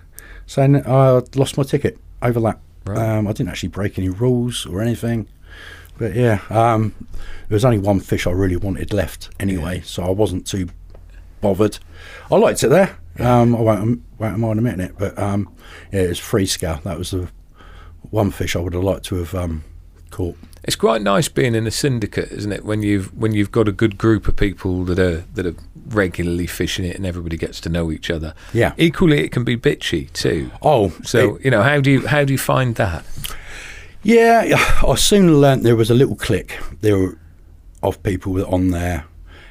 [0.51, 2.59] saying I'd lost my ticket over that.
[2.85, 2.97] Right.
[2.97, 5.27] Um, I didn't actually break any rules or anything,
[5.97, 6.93] but yeah, um,
[7.47, 10.67] there was only one fish I really wanted left anyway, so I wasn't too
[11.39, 11.79] bothered.
[12.29, 12.97] I liked it there.
[13.17, 15.53] Um, I won't, won't mind admitting it, but um,
[15.93, 16.81] yeah, it was free scale.
[16.83, 17.29] That was the
[18.09, 19.63] one fish I would have liked to have um,
[20.09, 20.37] caught.
[20.63, 22.63] It's quite nice being in a syndicate, isn't it?
[22.63, 25.55] When you've when you've got a good group of people that are that are
[25.87, 28.33] regularly fishing it, and everybody gets to know each other.
[28.53, 28.73] Yeah.
[28.77, 30.51] Equally, it can be bitchy too.
[30.61, 33.03] Oh, So it- you know, how do you how do you find that?
[34.03, 34.55] yeah,
[34.87, 37.17] I soon learnt there was a little clique there were
[37.83, 39.05] of people on there,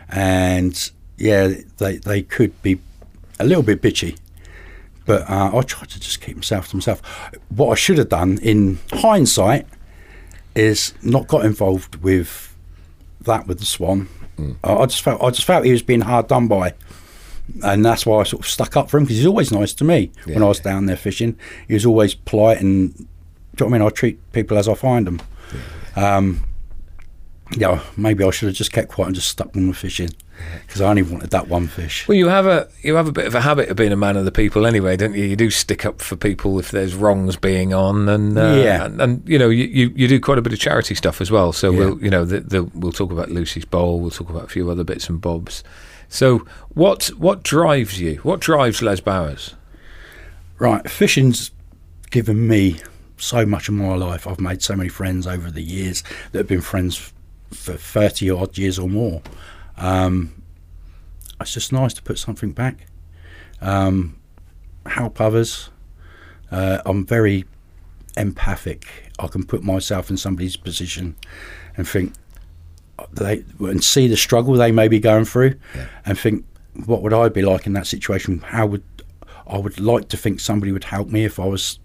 [0.08, 2.78] and yeah, they they could be
[3.40, 4.16] a little bit bitchy.
[5.06, 7.02] But uh, I tried to just keep myself to myself.
[7.48, 9.66] What I should have done, in hindsight,
[10.54, 12.56] is not got involved with
[13.22, 14.08] that with the swan.
[14.64, 16.74] I I just felt I just felt he was being hard done by,
[17.62, 19.84] and that's why I sort of stuck up for him because he's always nice to
[19.84, 21.36] me when I was down there fishing.
[21.68, 23.06] He was always polite and.
[23.56, 23.88] Do you know what I mean?
[23.88, 25.20] I treat people as I find them.
[25.96, 26.44] Um,
[27.56, 30.10] yeah, maybe I should have just kept quiet and just stuck with my fishing
[30.66, 32.06] because I only wanted that one fish.
[32.08, 34.16] Well, you have a you have a bit of a habit of being a man
[34.16, 35.24] of the people anyway, don't you?
[35.24, 38.84] You do stick up for people if there's wrongs being on, and uh, Yeah.
[38.86, 41.30] and, and you know you, you, you do quite a bit of charity stuff as
[41.30, 41.52] well.
[41.52, 41.78] So Yeah.
[41.78, 44.70] we'll you know the, the, we'll talk about Lucy's Bowl, we'll talk about a few
[44.70, 45.62] other bits and bobs.
[46.08, 48.16] So what what drives you?
[48.16, 49.54] What drives Les Bowers?
[50.58, 51.50] Right, fishing's
[52.10, 52.80] given me
[53.16, 54.26] so much of my life.
[54.26, 57.12] I've made so many friends over the years that have been friends
[57.50, 59.22] for 30 odd years or more.
[59.80, 60.42] Um,
[61.40, 62.86] it's just nice to put something back,
[63.60, 64.16] um,
[64.86, 65.70] help others.
[66.50, 67.44] Uh, I'm very
[68.16, 68.86] empathic.
[69.18, 71.16] I can put myself in somebody's position
[71.76, 72.12] and think
[73.12, 75.86] they and see the struggle they may be going through, Yeah.
[76.04, 76.44] and think,
[76.84, 78.40] what would I be like in that situation?
[78.40, 78.82] How would
[79.46, 81.78] I would like to think somebody would help me if I was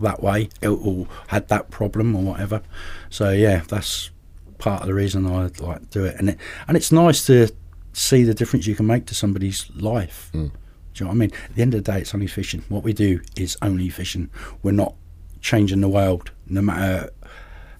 [0.00, 2.62] that way or- or had that problem or whatever.
[3.10, 4.10] So yeah, that's
[4.58, 7.48] part of the reason I like to do it, and it, and it's nice to
[7.92, 10.30] see the difference you can make to somebody's life.
[10.34, 10.50] Mm.
[10.94, 11.30] Do you know what I mean?
[11.44, 12.64] At the end of the day, it's only fishing.
[12.68, 14.30] What we do is only fishing.
[14.62, 14.94] We're not
[15.40, 16.32] changing the world.
[16.48, 17.10] No matter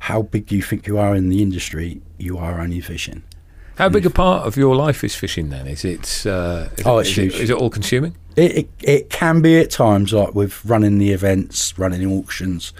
[0.00, 3.24] how big you think you are in the industry, you are only fishing.
[3.76, 5.68] How big a part of your life is fishing then?
[5.68, 8.16] Is it uh, is, Oh, it, it's is, it, is it all consuming?
[8.34, 12.72] It, it it can be at times like with running the events, running the auctions.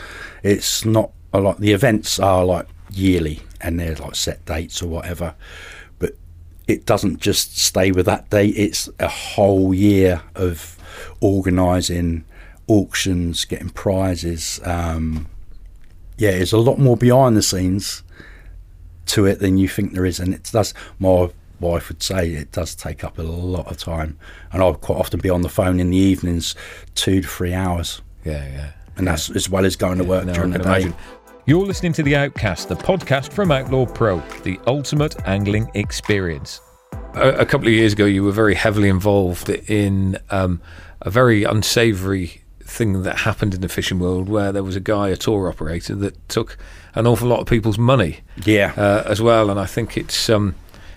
[0.43, 1.61] It's not a lot.
[1.61, 5.35] The events are like yearly and they're like set dates or whatever.
[5.99, 6.15] But
[6.67, 8.55] it doesn't just stay with that date.
[8.57, 10.77] It's a whole year of
[11.21, 12.25] organising
[12.67, 14.61] auctions, getting prizes.
[14.65, 15.29] Um,
[16.17, 18.03] yeah, there's a lot more behind the scenes
[19.07, 20.75] to it than you think there is, and it does.
[20.99, 24.19] My wife would say it does take up a lot of time,
[24.53, 26.55] and I'll quite often be on the phone in the evenings,
[26.95, 28.71] two to three hours, Yeah, yeah.
[28.97, 30.65] and that's as well as going to work No, during the day.
[30.83, 30.95] imagine.
[31.49, 36.61] You're listening to The Outcast, the podcast from Outlaw Pro, the ultimate angling experience.
[37.15, 40.61] A, a couple of years ago, you were very heavily involved in um,
[41.01, 45.09] a very unsavoury thing that happened in the fishing world where there was a guy,
[45.09, 46.59] a tour operator, that took
[46.95, 49.49] an awful lot of people's money Yeah, uh, as well.
[49.49, 50.29] And I think it's.
[50.29, 50.55] Um,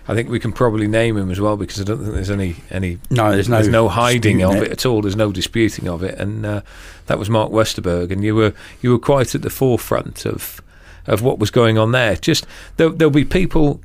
[0.08, 2.56] I think we can probably name him as well because I don't think there's any
[2.70, 5.02] any no, there's no there's no hiding of it at all.
[5.02, 6.62] There's no disputing of it, and uh,
[7.06, 10.62] that was Mark Westerberg, and you were you were quite at the forefront of
[11.08, 12.16] of what was going on there.
[12.16, 12.46] Just
[12.78, 13.82] there, there'll be people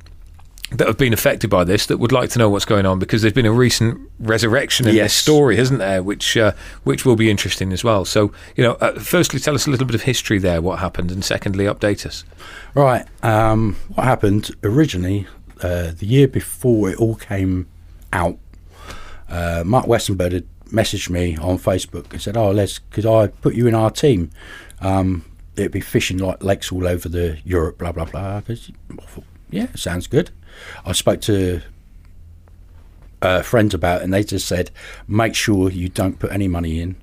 [0.71, 3.21] that have been affected by this that would like to know what's going on because
[3.21, 5.05] there's been a recent resurrection in Yes.
[5.05, 6.03] this story, hasn't there?
[6.03, 6.51] Which uh,
[6.83, 8.03] which will be interesting as well.
[8.05, 11.09] So you know, uh, firstly, tell us a little bit of history there, what happened,
[11.11, 12.25] and secondly, update us.
[12.73, 13.05] Right.
[13.23, 15.25] Um, what happened originally,
[15.61, 17.67] uh, the year before it all came
[18.13, 18.37] out,
[19.29, 23.55] uh, Mark Westenberg had messaged me on Facebook and said, "Oh, Les, could I put
[23.55, 24.29] you in our team?
[24.81, 28.71] Um, it'd be fishing like lakes all over the Europe, blah blah blah." I goes,
[29.49, 30.31] "Yeah, sounds good."
[30.85, 31.61] I spoke to
[33.21, 34.71] uh, friends about it, and they just said,
[35.07, 36.95] "Make sure you don't put any money in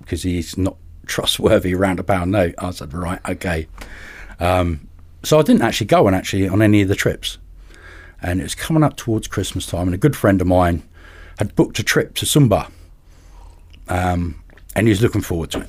[0.00, 3.68] because he's not trustworthy around about note." I said, "Right, okay."
[4.40, 4.88] Um,
[5.22, 7.38] so I didn't actually go on actually on any of the trips,
[8.22, 10.82] and it was coming up towards Christmas time, and a good friend of mine
[11.38, 12.70] had booked a trip to Sumba,
[13.88, 14.42] um,
[14.76, 15.68] and he was looking forward to it.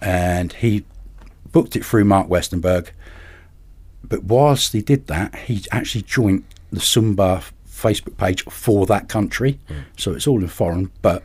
[0.00, 0.84] And he
[1.52, 2.90] booked it through Mark Westenberg.
[4.04, 9.58] But whilst he did that, he actually joined the Sumba Facebook page for that country.
[9.96, 11.22] So it's all in foreign, but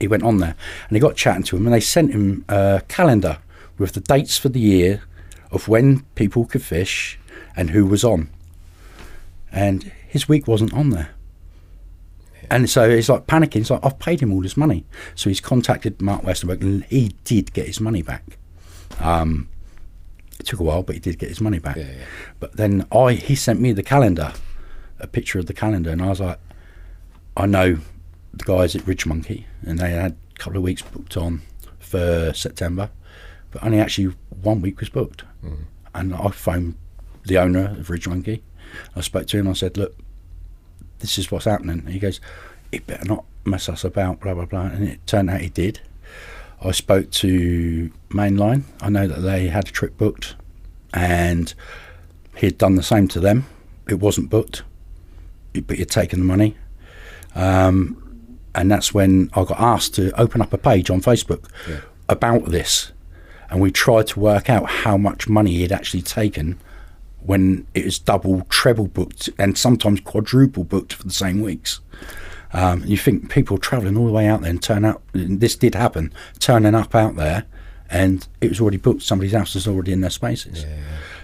[0.00, 0.54] he went on there
[0.88, 3.38] and he got chatting to him and they sent him a calendar
[3.78, 5.02] with the dates for the year
[5.50, 7.18] of when people could fish
[7.56, 8.28] and who was on.
[9.52, 11.10] And his week wasn't on there.
[12.50, 13.54] And so he's like panicking.
[13.54, 14.84] He's like, I've paid him all this money.
[15.14, 18.38] So he's contacted Mark Westerberg and he did get his money back.
[19.00, 19.48] Um,
[20.40, 21.76] it took a while, but he did get his money back.
[21.76, 22.04] Yeah, yeah.
[22.40, 24.32] But then I he sent me the calendar,
[24.98, 26.38] a picture of the calendar, and I was like,
[27.36, 27.78] I know
[28.32, 31.42] the guys at Ridge Monkey, and they had a couple of weeks booked on
[31.78, 32.90] for September,
[33.50, 35.24] but only actually one week was booked.
[35.94, 36.76] And I phoned
[37.24, 38.42] the owner of Ridge Monkey.
[38.96, 39.48] I spoke to him.
[39.48, 39.96] I said, "Look,
[41.00, 42.20] this is what's happening." He goes,
[42.72, 44.66] "He better not mess us about." Blah blah blah.
[44.66, 45.80] And it turned out he did.
[46.62, 48.64] I spoke to Mainline.
[48.80, 50.34] I know that they had a trip booked,
[50.92, 51.52] and
[52.36, 53.46] he had done the same to them.
[53.88, 54.62] It wasn't booked,
[55.66, 56.56] but he'd taken the money.
[57.34, 58.02] Um,
[58.54, 61.80] and that's when I got asked to open up a page on Facebook Yeah.
[62.08, 62.90] about this.
[63.50, 66.58] And we tried to work out how much money he'd actually taken
[67.28, 71.80] when it was double, treble booked, and sometimes quadruple booked for the same weeks.
[72.54, 75.54] Um, you think people travelling all the way out there and turn up, and this
[75.54, 77.44] did happen, turning up out there,
[77.90, 79.02] and it was already booked.
[79.02, 80.64] Somebody's house was already in their spaces.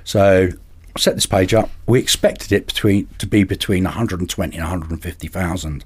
[0.04, 0.50] So
[0.94, 1.70] I set this page up.
[1.86, 5.84] We expected it between to be between 120 and 150,000.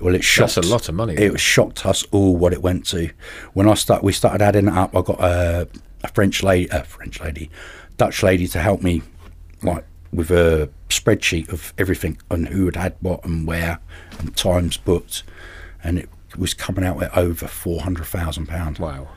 [0.00, 0.54] Well, it shocked.
[0.54, 1.14] That's a lot of money.
[1.14, 3.10] It was shocked us all what it went to.
[3.52, 4.96] When I start, we started adding it up.
[4.96, 5.68] I got a,
[6.02, 7.50] a French lady, a French lady,
[7.98, 9.02] Dutch lady to help me,
[9.62, 13.78] like with a spreadsheet of everything and who had had what and where
[14.18, 15.22] and times booked,
[15.84, 18.78] and it was coming out at over four hundred thousand pounds.
[18.80, 19.08] Wow.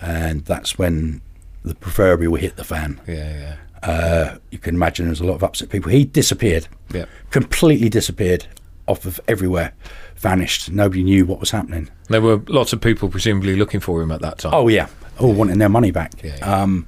[0.00, 1.22] And that's when
[1.62, 3.00] the proverbial hit the fan.
[3.06, 3.56] Yeah, yeah.
[3.88, 5.90] Uh, you can imagine there's a lot of upset people.
[5.90, 7.04] He disappeared, Yeah.
[7.30, 8.46] completely disappeared
[8.86, 9.72] off of everywhere,
[10.16, 10.70] vanished.
[10.70, 11.88] Nobody knew what was happening.
[12.08, 14.52] There were lots of people presumably looking for him at that time.
[14.54, 16.12] Oh yeah, all wanting their money back.
[16.22, 16.62] Yeah, yeah.
[16.62, 16.86] Um,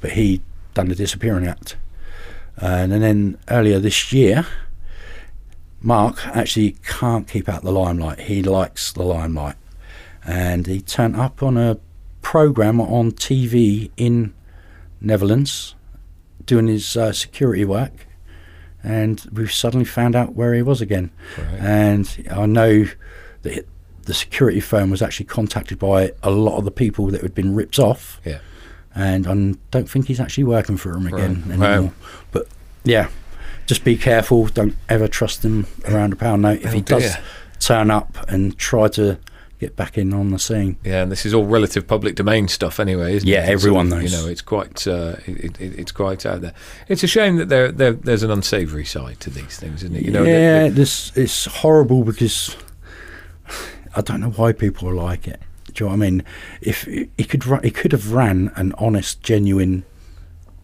[0.00, 0.40] but he
[0.74, 1.76] done the disappearing act,
[2.60, 4.46] and, and then earlier this year,
[5.80, 8.20] Mark actually can't keep out the limelight.
[8.20, 9.56] He likes the limelight,
[10.26, 11.78] and he turned up on a
[12.22, 14.34] program on TV in
[15.00, 15.74] Netherlands,
[16.44, 18.06] doing his uh, security work,
[18.82, 21.10] and we've suddenly found out where he was again.
[21.38, 21.60] Right.
[21.60, 22.84] And I know
[23.42, 23.66] that
[24.02, 27.54] the security firm was actually contacted by a lot of the people that had been
[27.54, 28.40] ripped off, Yeah.
[28.94, 31.58] And I don't think he's actually working for them again Right.
[31.58, 31.66] Wow.
[31.72, 31.92] anymore.
[32.32, 32.48] But
[32.84, 33.08] yeah,
[33.66, 34.46] just be careful.
[34.46, 36.60] Don't ever trust him around a pound note.
[36.62, 37.16] If Oh, he does
[37.60, 39.18] turn up and try to
[39.60, 42.80] get back in on the scene, Yeah, and this is all relative public domain stuff
[42.80, 43.42] anyway, isn't Yeah, it?
[43.42, 44.10] It's everyone knows.
[44.10, 46.54] You know, it's quite uh, it, it, it's quite out there.
[46.88, 50.02] It's a shame that there, there there's an unsavoury side to these things, isn't it?
[50.04, 52.56] You know, the- yeah, the- this it's horrible because
[53.94, 55.40] I don't know why people are like it.
[55.74, 56.24] Do you know what I mean?
[56.60, 59.84] If he could, he could have ran an honest, genuine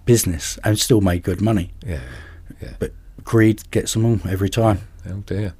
[0.05, 2.01] business and still made good money, yeah,
[2.62, 2.75] yeah.
[2.79, 2.92] but
[3.25, 4.81] greed gets them all every time.
[5.09, 5.55] Oh dear,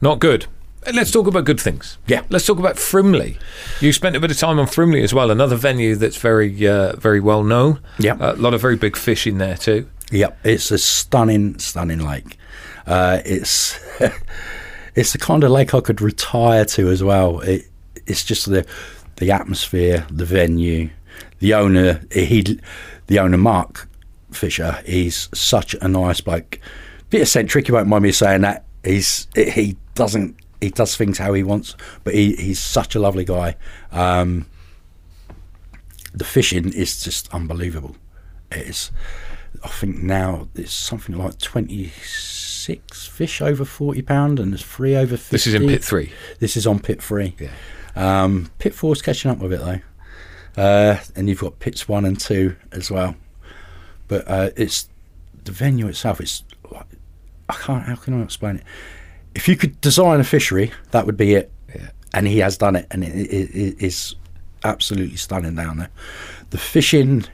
[0.00, 0.46] not good.
[0.86, 1.98] Uh, Let's talk about good things.
[2.06, 2.22] Yeah.
[2.30, 3.36] Let's talk about Frimley.
[3.80, 6.94] You spent a bit of time on Frimley as well, another venue that's very, uh,
[6.96, 7.80] very well known.
[7.98, 8.16] Yeah.
[8.20, 9.88] a lot of very big fish in there too.
[10.10, 12.38] Yep, it's a stunning, stunning lake.
[12.86, 13.78] Uh, it's
[14.94, 17.40] it's the kind of lake I could retire to as well.
[17.40, 17.66] It,
[18.08, 18.66] it's just the
[19.16, 20.90] the atmosphere, the venue,
[21.40, 22.00] the owner.
[22.12, 22.60] He,
[23.06, 23.88] the owner, Mark
[24.30, 24.82] Fisher.
[24.84, 26.58] He's such a nice bloke.
[27.10, 27.68] Bit eccentric.
[27.68, 28.64] You won't mind me saying that.
[28.84, 33.24] He's he doesn't he does things how he wants, but he, he's such a lovely
[33.24, 33.56] guy.
[33.92, 34.46] Um,
[36.12, 37.96] the fishing is just unbelievable.
[38.50, 38.90] It's
[39.62, 44.96] I think now it's something like twenty six fish over forty pound and there's three
[44.96, 45.34] over fifty.
[45.34, 46.12] This is in pit three.
[46.38, 47.34] This is on pit three.
[47.38, 47.50] Yeah.
[47.96, 52.18] Um, pit four's catching up with it though, uh, and you've got pits one and
[52.18, 53.14] two as well.
[54.08, 54.88] But uh, it's
[55.44, 56.20] the venue itself.
[56.20, 56.86] It's like
[57.48, 57.84] I can't.
[57.84, 58.64] How can I explain it?
[59.34, 61.50] If you could design a fishery, that would be it.
[61.74, 61.90] Yeah.
[62.14, 64.16] And he has done it, and it, it, it is
[64.64, 65.90] absolutely stunning down there.
[66.50, 67.24] The fishing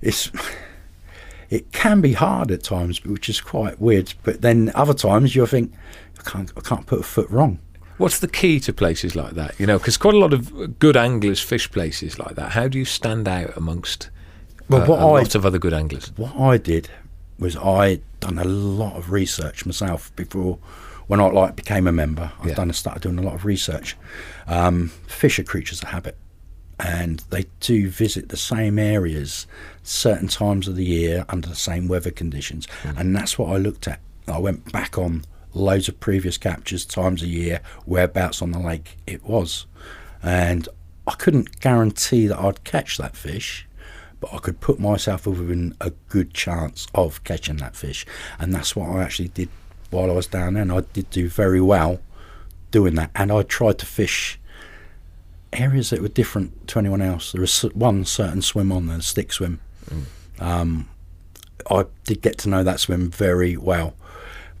[0.00, 0.30] is.
[1.48, 4.12] It can be hard at times, which is quite weird.
[4.24, 5.72] But then other times you'll think,
[6.18, 7.60] I can't, I can't put a foot wrong.
[7.98, 9.58] What's the key to places like that?
[9.58, 12.52] You know, because quite a lot of good anglers fish places like that.
[12.52, 14.10] How do you stand out amongst
[14.68, 16.12] Well, uh, what a I- lot of other good anglers?
[16.16, 16.90] What I did
[17.38, 20.58] was I done a lot of research myself before
[21.06, 22.32] when I like became a member.
[22.40, 22.54] I've Yeah.
[22.54, 23.96] done started doing a lot of research.
[24.46, 26.16] Um, fish are creatures of habit.
[26.78, 29.46] and they do visit the same areas
[29.82, 33.88] certain times of the year under the same weather conditions, and that's what I looked
[33.88, 33.98] at.
[34.28, 35.24] I went back on
[35.56, 39.66] loads of previous captures, times a year, whereabouts on the lake it was,
[40.22, 40.68] and
[41.06, 43.66] I couldn't guarantee that I'd catch that fish.
[44.18, 48.06] But I could put myself within a good chance of catching that fish,
[48.38, 49.50] and that's what I actually did
[49.90, 50.62] while I was down there.
[50.62, 52.00] And I did do very well
[52.70, 54.40] doing that, and I tried to fish
[55.52, 57.32] areas that were different to anyone else.
[57.32, 59.60] There was one certain swim on there, stick swim.
[60.40, 60.88] Um,
[61.70, 63.94] I did get to know that swim very well,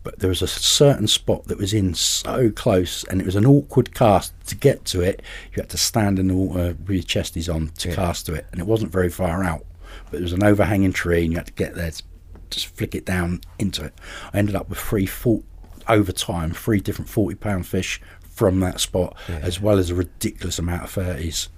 [0.06, 3.44] but there was a certain spot that was in so close, and it was an
[3.44, 5.20] awkward cast to get to it.
[5.52, 7.96] You had to stand in the water with your chesties on to Yeah.
[7.96, 9.66] cast to it, and it wasn't very far out.
[10.04, 12.02] But there was an overhanging tree, and you had to get there to
[12.50, 13.94] just flick it down into it.
[14.32, 15.42] I ended up with three full
[15.88, 20.60] over time, three different forty pound fish from that spot, as well as a ridiculous
[20.60, 21.48] amount of thirties.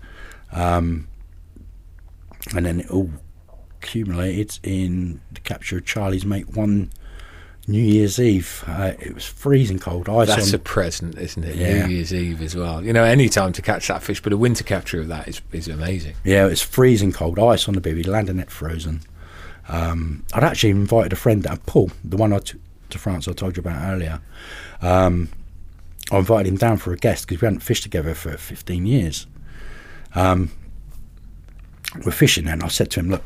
[0.52, 1.06] Um,
[2.56, 3.10] and then it all
[3.82, 6.90] accumulated in the capture of Charlie's mate one
[7.68, 8.64] New Year's Eve.
[8.66, 10.08] Uh, it was freezing cold.
[10.08, 11.54] Ice That's on, a present, isn't it?
[11.54, 11.86] Yeah.
[11.86, 12.82] New Year's Eve as well.
[12.82, 15.42] You know, any time to catch that fish, but a winter capture of that is,
[15.52, 16.14] is amazing.
[16.24, 17.38] Yeah, it was freezing cold.
[17.38, 19.02] Ice on the baby, landing net frozen.
[19.68, 23.32] Um, I'd actually invited a friend, uh, Paul, the one I took to France I
[23.32, 24.22] told you about earlier.
[24.80, 25.28] Um,
[26.10, 29.26] I invited him down for a guest because we hadn't fished together for 15 years.
[30.14, 30.50] Um,
[32.02, 33.24] we're fishing and I said to him, look,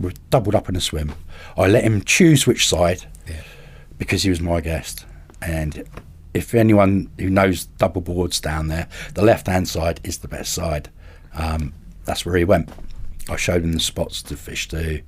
[0.00, 1.14] we're doubled up in a swim.
[1.56, 3.42] I let him choose which side Yeah.
[3.98, 5.06] Because he was my guest.
[5.40, 5.84] And
[6.32, 10.52] if anyone who knows double boards down there, the left hand side is the best
[10.52, 10.90] side.
[11.34, 11.72] Um,
[12.04, 12.70] that's where he went.
[13.28, 15.02] I showed him the spots to fish to,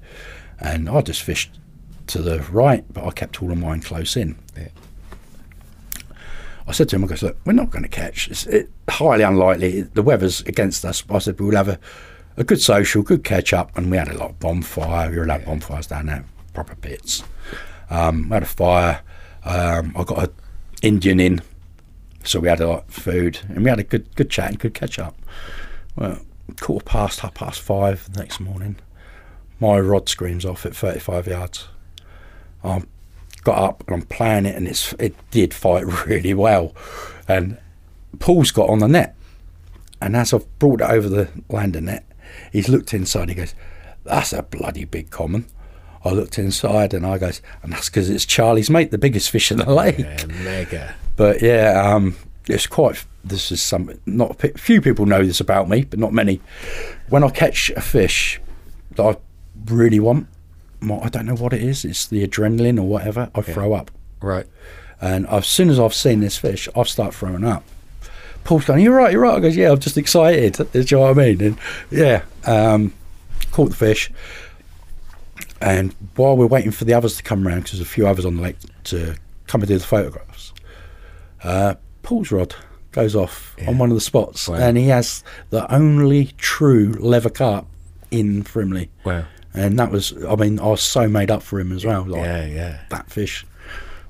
[0.58, 1.58] and I just fished
[2.08, 4.38] to the right, but I kept all of mine close in.
[4.56, 4.68] Yeah.
[6.68, 8.28] I said to him, I goes, look, we're not going to catch.
[8.28, 9.82] It's it, highly unlikely.
[9.82, 11.04] The weather's against us.
[11.10, 11.78] I said, we'll have a,
[12.36, 13.76] a good social, good catch up.
[13.76, 15.10] And we had a lot of bonfire.
[15.10, 17.22] We were allowed bonfires down there, proper pits.
[17.90, 19.00] Um, we had a fire.
[19.44, 20.34] Um, I got an
[20.82, 21.42] Indian in,
[22.24, 23.38] so we had a lot of food.
[23.48, 25.16] And we had a good good chat and good catch up.
[25.94, 26.18] Well,
[26.60, 28.76] quarter past, half past five the next morning,
[29.60, 31.68] my rod screams off at 35 yards.
[32.62, 32.82] I
[33.42, 36.74] got up and I'm playing it, and it's it did fight really well.
[37.28, 37.58] And
[38.18, 39.14] Paul's got on the net,
[40.00, 42.04] and as I've brought it over the landing net,
[42.52, 43.28] he's looked inside.
[43.28, 43.54] He goes,
[44.04, 45.46] "That's a bloody big common."
[46.06, 49.50] I looked inside, and I goes, "And that's because it's Charlie's mate, the biggest fish
[49.50, 50.94] in the lake." Yeah, mega.
[51.16, 52.16] But yeah, um,
[52.48, 53.04] it's quite.
[53.24, 53.90] This is some.
[54.06, 56.40] Not a few people know this about me, but not many.
[57.08, 58.40] When I catch a fish
[58.94, 59.16] that I
[59.66, 60.28] really want,
[60.82, 61.84] I don't know what it is.
[61.84, 63.30] It's the adrenaline or whatever.
[63.34, 63.90] I throw up,
[64.20, 64.46] Right.
[65.00, 67.64] and as soon as I've seen this fish, I start throwing up.
[68.44, 71.00] Paul's going, "You're right, you're right." I goes, "Yeah, I'm just excited." Do you know
[71.00, 71.40] what I mean?
[71.42, 71.58] And
[71.90, 72.92] yeah, um,
[73.50, 74.10] caught the fish.
[75.60, 78.24] And while we're waiting for the others to come around, because there's a few others
[78.24, 79.16] on the lake to
[79.46, 80.52] come and do the photographs,
[81.44, 82.54] uh, Paul's rod
[82.92, 84.56] goes off on one of the spots, Wow.
[84.56, 87.66] and he has the only true leather carp
[88.10, 88.88] in Frimley.
[89.04, 89.24] Wow.
[89.54, 92.22] And that was, I mean, I was so made up for him as well, like
[92.22, 92.80] Yeah, yeah.
[92.90, 93.46] that fish.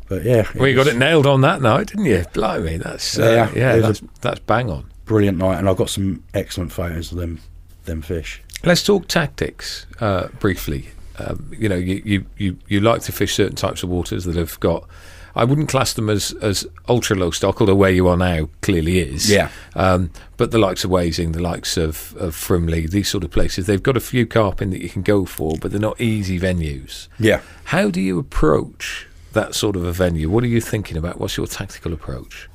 [0.08, 2.24] But yeah, Well, you got it nailed on that night, didn't you?
[2.32, 4.88] Blimey, that's uh, Yeah, yeah, that's, that's bang on.
[5.04, 7.40] brilliant night, and I've got some excellent photos of them,
[7.86, 8.40] them fish.
[8.64, 10.88] Let's talk tactics uh, briefly.
[11.18, 14.36] Um, you know, you, you, you, you like to fish certain types of waters that
[14.36, 14.86] have got.
[15.34, 19.00] I wouldn't class them as, as ultra low stock, although where you are now clearly
[19.00, 19.30] is.
[19.30, 19.50] Yeah.
[19.74, 23.66] Um, but the likes of Wasing, the likes of, of Frimley, these sort of places,
[23.66, 26.40] they've got a few carp in that you can go for, but they're not easy
[26.40, 27.08] venues.
[27.18, 30.30] Yeah, How do you approach that sort of a venue?
[30.30, 31.20] What are you thinking about?
[31.20, 32.48] What's your tactical approach?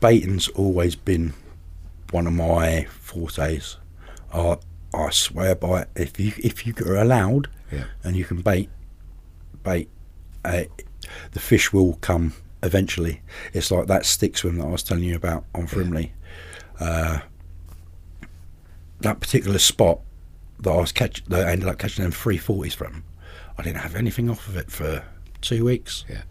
[0.00, 1.32] baiting's always been
[2.10, 3.76] one of my fortes.
[4.34, 4.58] I
[4.92, 5.88] I swear by it.
[5.94, 7.84] If you if you are allowed Yeah.
[8.04, 8.68] and you can bait,
[9.62, 9.88] bait,
[10.44, 10.64] uh,
[11.32, 13.22] the fish will come eventually.
[13.52, 16.10] It's like that stick swim that I was telling you about on Frimley.
[16.78, 17.20] Uh,
[19.00, 20.00] that particular spot
[20.60, 23.04] that I was catch that I ended up catching them three forties from.
[23.58, 25.04] I didn't have anything off of it for
[25.40, 26.04] two weeks.
[26.08, 26.22] Yeah.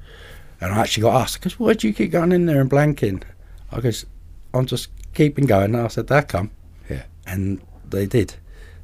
[0.59, 3.23] And I actually got asked, because why do you keep going in there and blanking?
[3.71, 4.05] I goes,
[4.53, 5.75] I'm just keeping going.
[5.75, 6.51] And I said, they'll come.
[6.89, 7.03] Yeah.
[7.25, 8.35] And they did.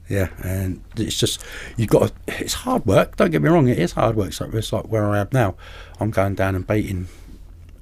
[0.10, 0.30] Yeah.
[0.44, 1.44] And it's just,
[1.76, 3.16] you've got to, it's hard work.
[3.18, 4.34] Don't get me wrong, it is hard work.
[4.34, 5.56] So it's like where I am now.
[6.00, 7.08] I'm going down and baiting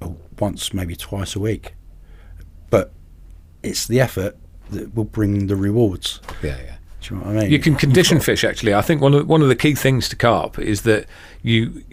[0.02, 1.74] oh, once, maybe twice a week.
[2.70, 2.92] But
[3.62, 4.36] it's the effort
[4.70, 6.20] that will bring the rewards.
[6.42, 6.76] Yeah, yeah.
[7.00, 7.52] Do you know what I mean?
[7.52, 8.42] You can condition fish.
[8.42, 11.06] Actually, I think one of one of the key things to carp is that
[11.42, 11.84] you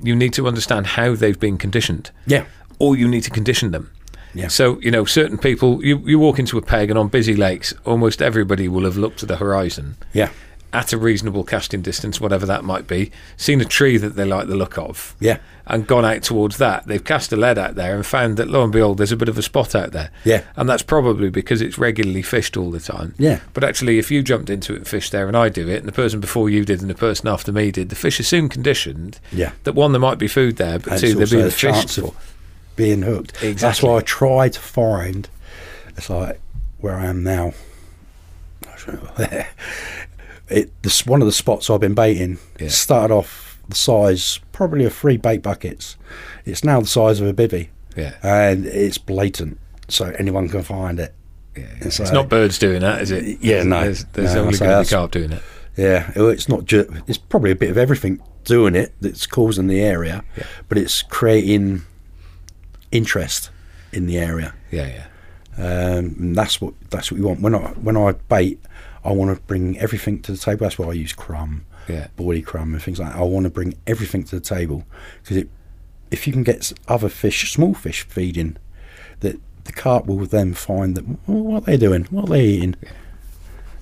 [0.00, 2.44] you need to understand how they've been conditioned, Yeah.
[2.78, 3.90] or you need to condition them.
[4.34, 4.48] Yeah.
[4.48, 7.74] So you know, certain people, you you walk into a peg, and on busy lakes,
[7.84, 10.30] almost everybody will have looked to the horizon Yeah.
[10.72, 14.46] at a reasonable casting distance, whatever that might be, seen a tree that they like
[14.48, 15.36] the look of, Yeah.
[15.66, 16.86] and gone out towards that.
[16.86, 19.28] They've cast a lead out there and found that lo and behold, there's a bit
[19.28, 20.08] of a spot out there.
[20.24, 20.44] Yeah.
[20.56, 23.14] And that's probably because it's regularly fished all the time.
[23.18, 23.40] Yeah.
[23.52, 25.86] But actually, if you jumped into it and fished there, and I do it, and
[25.88, 28.48] the person before you did, and the person after me did, the fish are soon
[28.48, 29.20] conditioned.
[29.30, 29.52] Yeah.
[29.64, 31.54] That one, there might be food there, but And two, also being a for.
[31.54, 32.16] of
[32.76, 33.32] being hooked.
[33.34, 33.88] That's Exactly.
[33.88, 35.28] why I try to find.
[35.96, 36.40] It's like
[36.78, 37.52] where I am now.
[40.48, 42.68] it this one of the spots I've been baiting Yeah.
[42.68, 45.96] started off the size probably of three bait buckets.
[46.44, 48.14] It's now the size of a bivvy, Yeah.
[48.22, 49.58] and it's blatant,
[49.88, 51.14] so anyone can find it.
[51.56, 51.64] yeah.
[51.80, 53.38] It's It's not birds doing that, is it?
[53.40, 53.82] Yeah, no.
[53.82, 55.42] There's, there's No, only so going to be that's- carp doing it.
[55.76, 56.90] Yeah, it's not just.
[57.06, 60.44] It's probably a bit of everything doing it that's causing the area, Yeah.
[60.68, 61.82] but it's creating
[62.92, 63.50] interest
[63.92, 64.54] in the area.
[64.70, 65.06] Yeah, yeah.
[65.58, 67.40] Um, and that's what that's what you want.
[67.40, 68.60] When I when I bait,
[69.04, 70.64] I want to bring everything to the table.
[70.64, 72.06] That's why I use crumb, Yeah.
[72.16, 73.18] boily crumb, and things like that.
[73.18, 74.84] I want to bring everything to the table
[75.22, 75.48] because it,
[76.10, 78.56] if you can get other fish, small fish feeding,
[79.20, 82.44] that the carp will then find that well, what are they doing, what they're they
[82.46, 82.74] eating,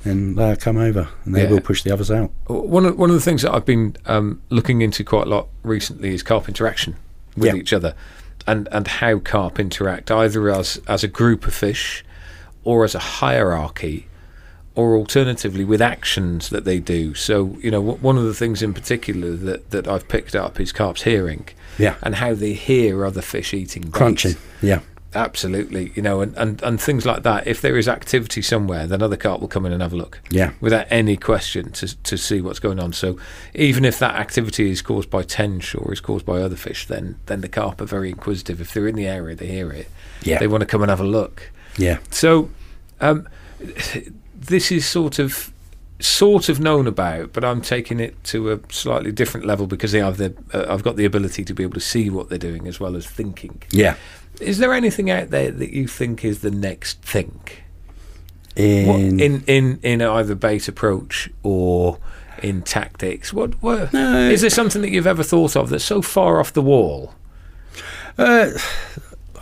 [0.05, 1.51] and they'll come over and they Yeah.
[1.51, 2.33] will push the others out.
[2.47, 5.49] One of, one of the things that I've been um, looking into quite a lot
[5.63, 6.97] recently is carp interaction
[7.37, 7.61] with Yeah.
[7.61, 7.95] each other,
[8.51, 12.05] and and how carp interact either as as a group of fish,
[12.65, 14.07] or as a hierarchy,
[14.75, 17.15] or alternatively with actions that they do.
[17.15, 20.61] So you know, w- one of the things in particular that that I've picked up
[20.61, 21.45] is carp's hearing,
[21.79, 21.95] Yeah.
[22.03, 23.93] and how they hear other fish eating bait.
[23.93, 24.81] Crunching, yeah,
[25.15, 27.47] Absolutely, you know, and, and, and things like that.
[27.47, 30.21] If there is activity somewhere, then other carp will come in and have a look.
[30.31, 30.53] Yeah.
[30.61, 32.93] Without any question to, to see what's going on.
[32.93, 33.19] So
[33.55, 37.19] even if that activity is caused by tench or is caused by other fish, then
[37.27, 38.61] then the carp are very inquisitive.
[38.61, 39.89] If they're in the area, they hear it.
[40.23, 40.39] Yeah.
[40.39, 41.51] They want to come and have a look.
[41.77, 42.51] yeah, So
[43.01, 43.29] um,
[44.35, 45.53] this is sort of
[45.99, 49.99] sort of known about, but I'm taking it to a slightly different level because they
[49.99, 52.67] have the uh, I've got the ability to be able to see what they're doing
[52.67, 53.63] as well as thinking.
[53.71, 53.97] yeah.
[54.41, 57.41] Is there anything out there that you think is the next thing
[58.57, 61.99] In, What, in in in either bait approach or
[62.43, 63.33] in tactics?
[63.33, 64.29] What, what No.
[64.31, 67.15] is there something that you've ever thought of that's so far off the wall?
[68.19, 68.51] Uh,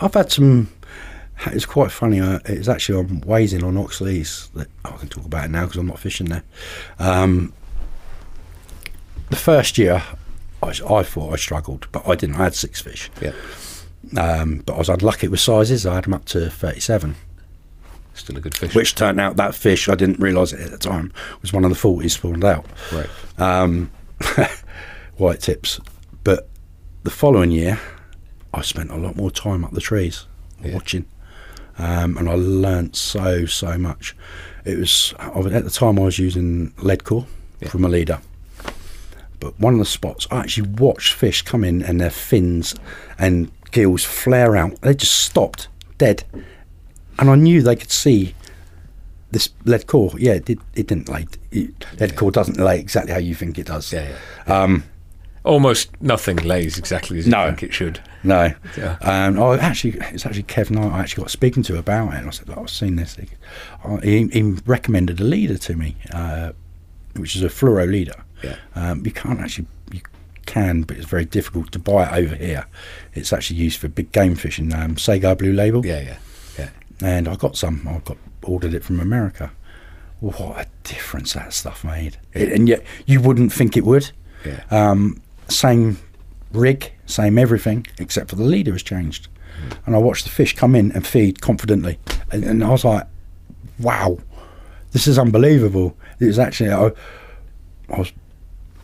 [0.00, 0.68] I've had some.
[1.46, 2.20] It's quite funny.
[2.20, 5.76] Uh, it's actually on Wasing on Oxley's that I can talk about it now because
[5.78, 6.42] I'm not fishing there.
[6.98, 7.52] Um,
[9.30, 10.02] the first year,
[10.62, 12.36] I, I thought I struggled, but I didn't.
[12.36, 13.32] I had six fish, Yeah,
[14.16, 15.86] um, but I was unlucky with sizes.
[15.86, 17.14] I had them up to 37,
[18.14, 18.74] still a good fish.
[18.74, 21.70] which turned out that fish I didn't realise it at the time was one of
[21.70, 22.66] the 40s spawned out.
[22.92, 23.08] right?
[23.38, 23.90] um,
[25.16, 25.80] white tips.
[26.24, 26.48] But
[27.04, 27.78] the following year,
[28.52, 30.26] I spent a lot more time up the trees
[30.62, 30.74] Yeah.
[30.74, 31.06] watching,
[31.78, 34.16] um, and I learnt so so much.
[34.64, 37.26] It was at the time I was using lead core
[37.60, 37.68] Yeah.
[37.68, 38.20] from a leader.
[39.40, 42.74] But one of the spots, I actually watched fish come in and their fins
[43.18, 44.80] and gills flare out.
[44.82, 46.24] They just stopped dead,
[47.18, 48.34] and I knew they could see
[49.30, 50.12] this lead core.
[50.16, 51.26] Yeah, it, did, it didn't lay.
[51.50, 53.92] It, lead core doesn't lay exactly how you think it does.
[53.92, 54.16] Yeah,
[54.46, 54.62] yeah.
[54.62, 54.84] Um,
[55.44, 57.44] Almost nothing lays exactly as No.
[57.44, 58.00] you think it should.
[58.22, 58.52] no.
[58.76, 58.98] Yeah.
[59.00, 62.16] Um, I actually, it's actually Kev Knight I actually got speaking to about it.
[62.18, 63.16] And I said, "Look, I've seen this.
[64.02, 66.52] He, he recommended a leader to me, uh,
[67.16, 68.24] which is a fluoro leader.
[68.42, 68.56] Yeah.
[68.74, 69.68] Um, you can't actually,
[70.48, 72.66] can, but it's very difficult to buy it over here.
[73.14, 75.86] It's actually used for big game fishing, um, Seaguar Blue Label.
[75.86, 76.16] Yeah, yeah,
[76.58, 76.70] yeah.
[77.00, 77.86] And I got some.
[77.86, 79.50] I got ordered it from America.
[80.20, 82.16] What a difference that stuff made!
[82.34, 84.10] It- and yet you wouldn't think it would.
[84.44, 84.62] Yeah.
[84.70, 85.98] Um, same
[86.52, 89.28] rig, same everything, except for the leader has changed.
[89.86, 91.98] And I watched the fish come in and feed confidently,
[92.32, 93.06] and, and I was like,
[93.78, 94.18] "Wow,
[94.92, 96.86] this is unbelievable!" It was actually I,
[97.94, 98.12] I was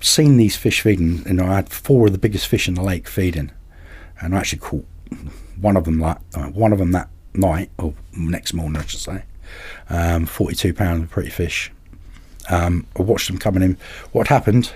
[0.05, 3.09] seeing these fish feeding, and I had four of the biggest fish in the lake
[3.09, 3.51] feeding,
[4.21, 4.87] and I actually caught
[5.61, 9.01] one of them like uh, one of them that night or next morning, I should
[9.01, 9.23] say.
[9.89, 11.73] Um, Forty-two pound pretty fish.
[12.51, 13.79] Um, I watched them coming in.
[14.13, 14.73] What happened?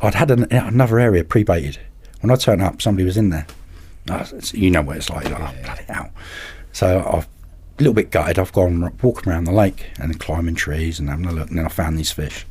[0.00, 1.78] I'd had an, another area pre-baited.
[2.20, 3.46] When I turned up, somebody was in there.
[4.52, 5.28] You know what it's like.
[5.28, 6.10] You're like, oh, bloody hell.
[6.72, 7.28] So I've
[7.78, 8.38] a little bit gutted.
[8.38, 11.48] I've gone walking around the lake and climbing trees and having a look.
[11.48, 12.46] And then I found these fish,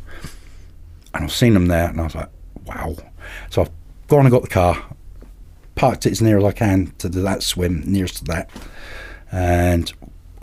[1.14, 2.30] and I've seen them there, and I was like,
[2.66, 2.96] wow.
[3.50, 3.72] So I've
[4.08, 4.84] gone and got the car,
[5.76, 8.50] parked it as near as I can to that swim, nearest to that,
[9.32, 9.92] and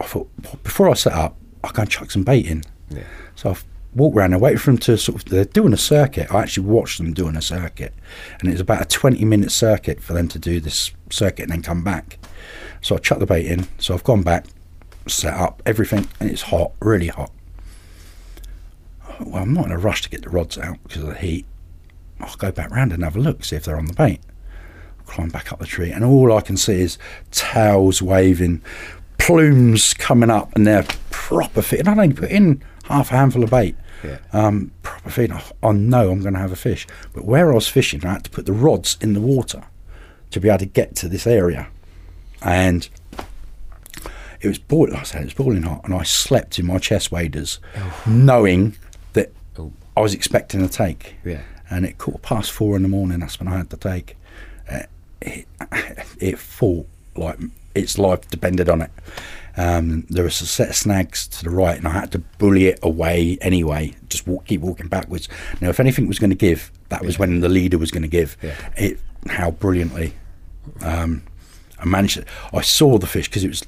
[0.00, 0.28] I thought
[0.62, 2.62] before I set up, I can chuck some bait in.
[2.90, 3.04] Yeah.
[3.34, 3.64] So I've
[3.94, 5.28] walk around and wait for them to sort of.
[5.28, 6.32] They're doing a circuit.
[6.32, 7.94] I actually watched them doing a circuit,
[8.38, 11.62] and it was about a twenty-minute circuit for them to do this circuit and then
[11.62, 12.18] come back.
[12.80, 13.66] So I chucked the bait in.
[13.78, 14.46] So I've gone back,
[15.06, 17.32] set up everything, and it's hot, really hot.
[19.20, 21.46] Well, I'm not in a rush to get the rods out because of the heat.
[22.20, 24.20] I'll go back round and have a look, see if they're on the bait.
[25.00, 26.98] I'll Climb back up the tree, and all I can see is
[27.30, 28.62] tails waving,
[29.18, 31.80] plumes coming up, and they're proper fit.
[31.80, 33.76] And I only put in half a handful of bait.
[34.04, 34.18] Yeah.
[34.32, 35.30] Um, proper feed.
[35.32, 36.86] I, I know I'm going to have a fish.
[37.12, 39.62] But where I was fishing, I had to put the rods in the water
[40.30, 41.68] to be able to get to this area.
[42.42, 42.88] And
[44.40, 44.96] it was boiling.
[44.96, 47.58] I said it was boiling hot, and I slept in my chest waders,
[48.06, 48.86] knowing Oh.
[49.96, 51.16] I was expecting a take.
[51.24, 51.42] Yeah.
[51.68, 53.20] And it quarter past four in the morning.
[53.20, 54.16] That's when I had the take.
[54.70, 54.80] Uh,
[55.20, 55.46] it,
[56.18, 57.38] it fought like
[57.74, 58.90] its life depended on it.
[59.56, 62.66] Um, there was a set of snags to the right, and I had to bully
[62.66, 63.94] it away anyway.
[64.08, 65.28] Just walk, keep walking backwards.
[65.60, 68.08] Now, if anything was going to give, that was when the leader was going to
[68.08, 68.36] give.
[68.42, 68.54] Yeah.
[68.76, 70.14] It how brilliantly
[70.82, 71.22] um,
[71.78, 72.26] I managed it.
[72.52, 73.66] I saw the fish because it was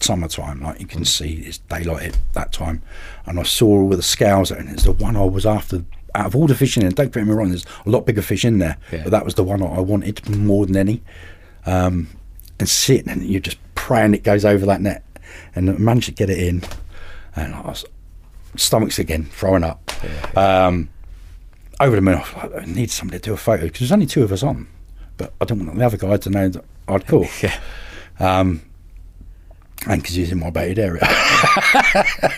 [0.00, 2.82] summertime, like you can see it's daylight at that time,
[3.26, 5.84] and I saw all the scales, and it's the one I was after.
[6.16, 8.22] Out of all the fish in there, don't get me wrong, there's a lot bigger
[8.22, 9.02] fish in there, Yeah.
[9.02, 11.02] but that was the one I wanted more than any.
[11.66, 12.06] Um,
[12.60, 15.02] and sitting, and you're just praying it goes over that net,
[15.56, 16.62] and I managed to get it in,
[17.34, 17.84] and I was
[18.54, 19.90] stomachs again throwing up.
[20.36, 20.88] Um,
[21.80, 23.90] over the moon, I was like, I need somebody to do a photo because there's
[23.92, 24.68] only two of us on,
[25.16, 27.26] but I don't want the other guy to know that I'd call.
[27.42, 27.58] Yeah.
[28.20, 28.62] Um,
[29.86, 31.00] and because he's in my baited area.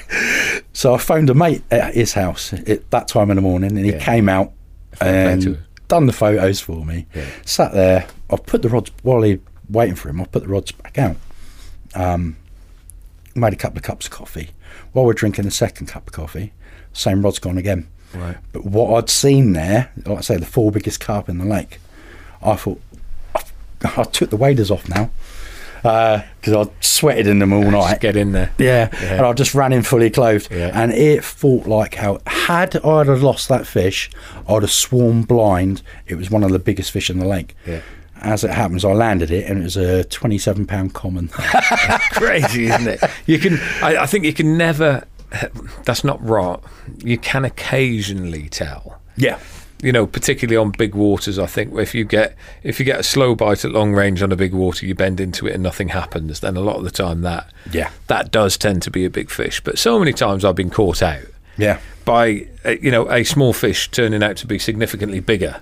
[0.72, 3.84] so I phoned a mate at his house at that time in the morning, and
[3.84, 3.98] he Yeah.
[4.04, 4.52] came out
[4.92, 5.54] Fair play to him.
[5.54, 7.06] and done the photos for me.
[7.14, 7.24] Yeah.
[7.44, 8.06] Sat there.
[8.30, 9.38] I put the rods while he
[9.68, 10.20] waiting for him.
[10.20, 11.16] I put the rods back out.
[11.94, 12.36] Um,
[13.34, 14.50] made a couple of cups of coffee.
[14.92, 16.52] While we're drinking the second cup of coffee,
[16.92, 17.88] same rod's gone again.
[18.14, 18.36] Right.
[18.52, 21.78] But what I'd seen there, like I say, the four biggest carp in the lake,
[22.42, 22.80] I thought
[23.34, 23.42] I,
[23.96, 25.10] I took the waders off now
[25.84, 28.00] Uh, because I'd sweated in them all Just night.
[28.00, 28.50] get in there.
[28.58, 29.14] Yeah, Yeah.
[29.16, 30.70] and I just ran in fully clothed, Yeah.
[30.74, 34.10] and it felt like how had I have lost that fish,
[34.48, 35.82] I'd have sworn blind.
[36.06, 37.54] It was one of the biggest fish in the lake.
[37.66, 37.80] Yeah.
[38.22, 41.28] As it happens, I landed it, and it was a twenty-seven pound common.
[42.12, 43.00] Crazy, isn't it?
[43.26, 43.60] You can.
[43.82, 45.04] I, I think you can never.
[45.84, 46.58] That's not right.
[47.04, 49.00] You can occasionally tell.
[49.16, 49.38] yeah,
[49.82, 53.02] you know, particularly on big waters, I think if you get if you get a
[53.02, 55.88] slow bite at long range on a big water, you bend into it and nothing
[55.88, 56.40] happens.
[56.40, 57.90] Then a lot of the time that Yeah.
[58.06, 59.60] that does tend to be a big fish.
[59.62, 61.20] But so many times I've been caught out
[61.58, 65.60] yeah, by uh, you know a small fish turning out to be significantly bigger.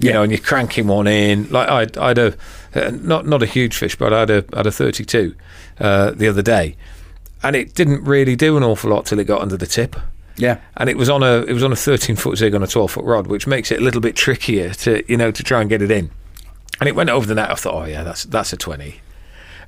[0.00, 0.14] You Yeah.
[0.14, 1.48] know, and you're cranking one in.
[1.50, 2.34] Like I, I had a
[2.74, 5.34] uh, not not a huge fish, but I had a I had a 32
[5.80, 6.76] uh, the other day,
[7.42, 9.94] and it didn't really do an awful lot till it got under the tip
[10.36, 12.66] yeah, and it was on a it was on a 13 foot zig on a
[12.66, 15.60] 12 foot rod, which makes it a little bit trickier to you know to try
[15.60, 16.10] and get it in.
[16.80, 17.50] And it went over the net.
[17.50, 19.00] I thought, oh yeah, that's that's a 20.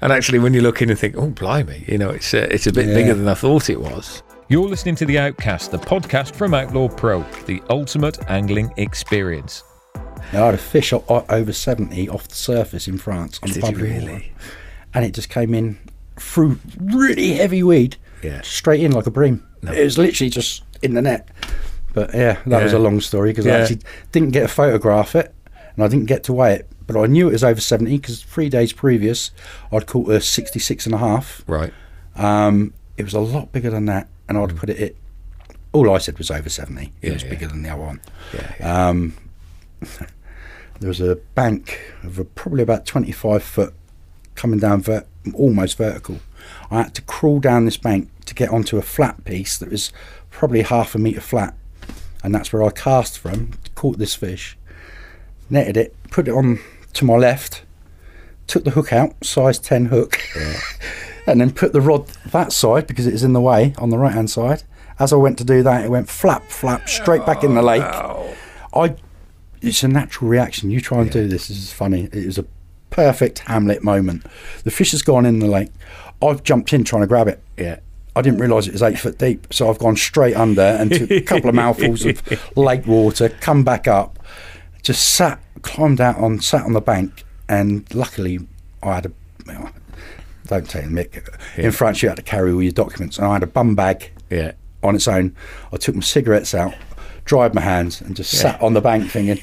[0.01, 2.67] And actually, when you look in and think, oh blimey, you know, it's a, it's
[2.67, 2.95] a bit Yeah.
[2.95, 4.23] bigger than I thought it was.
[4.49, 9.63] You're listening to The Outcast, the podcast from Outlaw Pro, the ultimate angling experience.
[10.33, 13.57] I had a fish o- o- over seventy off the surface in France on Did
[13.57, 14.13] you public really?
[14.13, 14.25] water.
[14.95, 15.79] and it just came in
[16.19, 18.41] through really heavy weed, Yeah.
[18.43, 19.43] straight in like a bream.
[19.69, 21.29] It was literally just in the net.
[21.93, 23.57] But yeah, that was a long story because Yeah.
[23.57, 23.81] I actually
[24.13, 25.33] didn't get to photograph it
[25.77, 26.69] and I didn't get to weigh it.
[26.87, 29.31] But I knew it was over 70 because three days previous
[29.73, 31.43] I'd caught a 66 and a half.
[31.47, 31.73] Right.
[32.17, 34.95] Um, it was a lot bigger than that and I'd put it at,
[35.73, 36.83] all I said was over 70.
[36.85, 37.31] It Yeah, was yeah.
[37.31, 38.01] bigger than the other one.
[38.35, 38.89] Yeah.
[38.89, 39.15] Um,
[40.81, 43.75] there was a bank of a, probably about 25 foot
[44.35, 46.19] coming down ver- almost vertical.
[46.71, 49.93] I had to crawl down this bank to get onto a flat piece that was
[50.31, 51.55] probably half a metre flat.
[52.23, 54.57] And that's where I cast from, caught this fish,
[55.51, 56.59] netted it, put it on
[56.95, 57.65] to my left,
[58.47, 60.19] took the hook out, size 10 hook,
[61.27, 63.99] and then put the rod that side because it was in the way on the
[63.99, 64.63] right hand side.
[64.99, 67.65] As I went to do that, it went flap, flap, straight back in the oh,
[67.65, 67.83] lake.
[68.75, 68.97] I,
[69.61, 70.71] it's a natural reaction.
[70.71, 71.49] You try and do this.
[71.49, 72.09] This is funny.
[72.13, 72.47] It was a
[72.91, 74.25] perfect Hamlet moment.
[74.63, 75.71] The fish has gone in the lake.
[76.29, 77.43] I've jumped in trying to grab it.
[77.57, 77.81] Yeah.
[78.17, 81.11] I didn't realise it was eight foot deep, so I've gone straight under and took
[81.11, 82.23] a couple of mouthfuls of
[82.57, 84.19] lake water, come back up,
[84.83, 88.39] just sat, climbed out on, sat on the bank, and luckily
[88.85, 89.13] I had a.
[89.47, 89.73] well,
[90.47, 91.29] Don't take the mick.
[91.59, 94.11] In France, you had to carry all your documents, and I had a bum bag
[94.31, 94.53] Yeah.
[94.85, 95.35] on its own.
[95.73, 96.75] I took my cigarettes out,
[97.25, 99.39] dried my hands, and just sat on the bank thinking,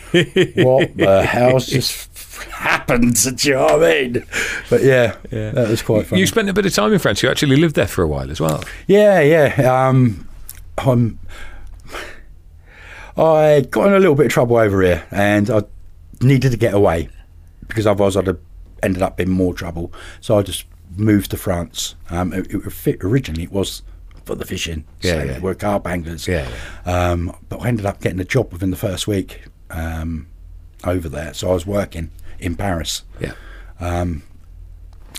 [0.64, 2.11] "What the hell's just
[2.50, 4.26] happened?" Do you know what I mean?
[4.70, 5.52] But yeah, Yeah.
[5.52, 6.20] that was quite fun.
[6.20, 7.22] You spent a bit of time in France.
[7.24, 8.64] You actually lived there for a while as well.
[8.88, 9.88] yeah, yeah.
[9.88, 10.28] Um,
[10.78, 11.20] I'm.
[13.18, 15.64] I got in a little bit of trouble over here, and I
[16.22, 17.10] needed to get away
[17.68, 18.40] because otherwise I'd have
[18.82, 19.92] ended up in more trouble.
[20.22, 20.66] So I just
[20.96, 21.96] moved to France.
[22.10, 23.82] Um, it, it originally it was
[24.26, 24.86] for the fishing.
[25.02, 25.40] Yeah, so yeah.
[25.40, 26.28] we're carp anglers.
[26.28, 26.50] Yeah,
[26.86, 30.28] Um, but I ended up getting a job within the first week um,
[30.84, 31.34] over there.
[31.34, 32.12] So I was working
[32.42, 33.34] in Paris, Yeah.
[33.80, 34.22] and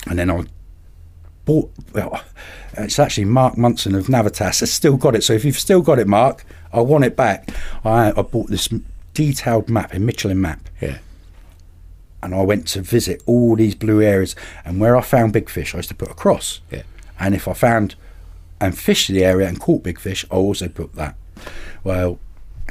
[0.07, 0.45] then I
[1.45, 1.73] bought.
[1.93, 2.23] Well,
[2.75, 5.23] it's actually Mark Munson of Navitas has still got it.
[5.25, 7.51] So if you've still got it, Mark, I want it back.
[7.85, 8.69] I, I bought this
[9.15, 10.99] detailed map, a Michelin map Yeah.
[12.23, 14.35] and I went to visit all these blue areas.
[14.65, 16.61] And where I found big fish, I used to put a cross.
[16.71, 16.83] Yeah.
[17.21, 17.95] And if I found
[18.61, 21.15] and fished the area and caught big fish, I also put that.
[21.85, 22.19] Well,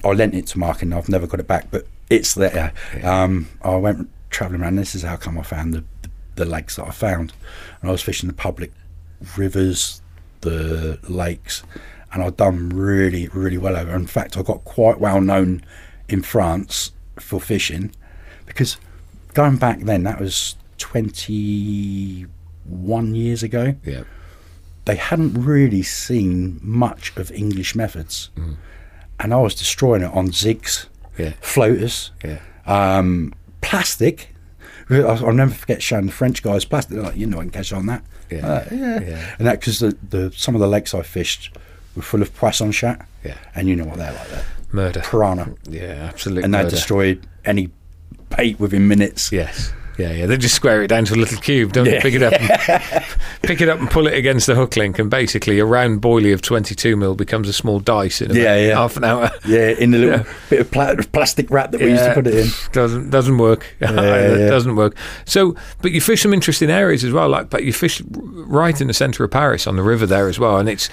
[0.04, 2.74] I lent it to Mark and I've never got it back, but it's there.
[3.04, 4.78] Um, I went travelling around.
[4.78, 7.34] This is how come I found the, the, the lakes that I found.
[7.82, 8.72] And I was fishing the public
[9.38, 10.02] rivers,
[10.42, 11.62] the lakes,
[12.12, 13.94] and I'd done really, really well over.
[13.96, 15.64] In fact, I got quite well known
[16.10, 17.92] in France for fishing
[18.46, 18.78] because
[19.34, 24.04] going back then, that was 21 years ago Yeah.
[24.86, 28.30] they hadn't really seen much of English methods.
[29.20, 31.34] And I was destroying it on zigs, Yeah.
[31.42, 32.40] floaters, Yeah.
[32.66, 33.34] um,
[33.72, 34.30] plastic.
[34.90, 36.96] I- I'll never forget showing the French guys plastic.
[36.96, 38.04] They're like, you know, I can catch on that.
[38.30, 38.46] Yeah.
[38.48, 39.00] Uh, yeah.
[39.02, 39.36] Yeah.
[39.40, 41.56] And that because the, the some of the lakes I fished
[41.96, 43.08] were full of poisson chat.
[43.24, 43.38] Yeah.
[43.56, 45.02] And you know what they're like, that Murder.
[45.02, 45.54] piranha.
[45.70, 46.44] Yeah, absolutely.
[46.44, 47.70] And they destroyed any
[48.36, 49.32] bait within minutes.
[49.32, 49.74] Yes.
[49.98, 50.26] Yeah, yeah.
[50.26, 51.96] They just square it down to a little cube, don't they?
[51.96, 52.02] Yeah.
[52.02, 53.06] Pick it up, and,
[53.44, 56.34] pick it up, and pull it against the hook link, and basically a round boilie
[56.34, 58.76] of twenty-two mil becomes a small dice in Yeah, yeah.
[58.76, 59.30] half an hour.
[59.46, 60.34] Yeah, in the little Yeah.
[60.50, 62.48] bit of pla- plastic wrap that we used to put it in.
[62.72, 63.66] Doesn't doesn't work.
[63.80, 64.96] it doesn't work.
[65.26, 67.28] So, but you fish some interesting areas as well.
[67.30, 70.40] Like, but you fish right in the centre of Paris on the river there as
[70.40, 70.58] well.
[70.58, 70.88] And it's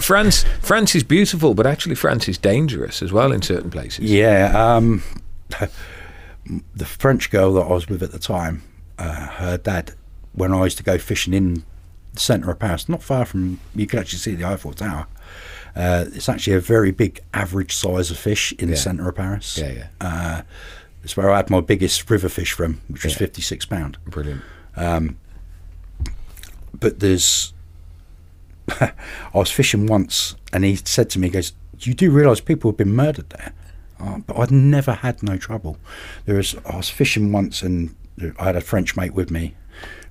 [0.00, 0.44] France.
[0.60, 4.04] France is beautiful, but actually France is dangerous as well in certain places.
[4.10, 5.02] Yeah, um,
[6.74, 8.62] the French girl that I was with at the time,
[8.98, 9.92] uh, her dad,
[10.32, 11.64] when I used to go fishing in
[12.14, 15.06] the centre of Paris, not far from, you could actually see the Eiffel Tower.
[15.74, 18.74] Uh, it's actually a very big average size of fish in Yeah.
[18.74, 19.58] the centre of Paris.
[19.58, 19.86] Yeah, yeah.
[20.00, 20.42] Uh,
[21.04, 23.98] it's where I had my biggest river fish from, which was 56 pound.
[24.06, 24.42] Brilliant.
[26.78, 27.52] but there's
[28.80, 28.92] I
[29.34, 32.76] was fishing once and he said to me, he goes, You do realise people have
[32.78, 33.52] been murdered there?
[33.98, 35.78] Uh, but I'd never had no trouble.
[36.24, 37.94] There was I was fishing once and
[38.38, 39.54] I had a French mate with me.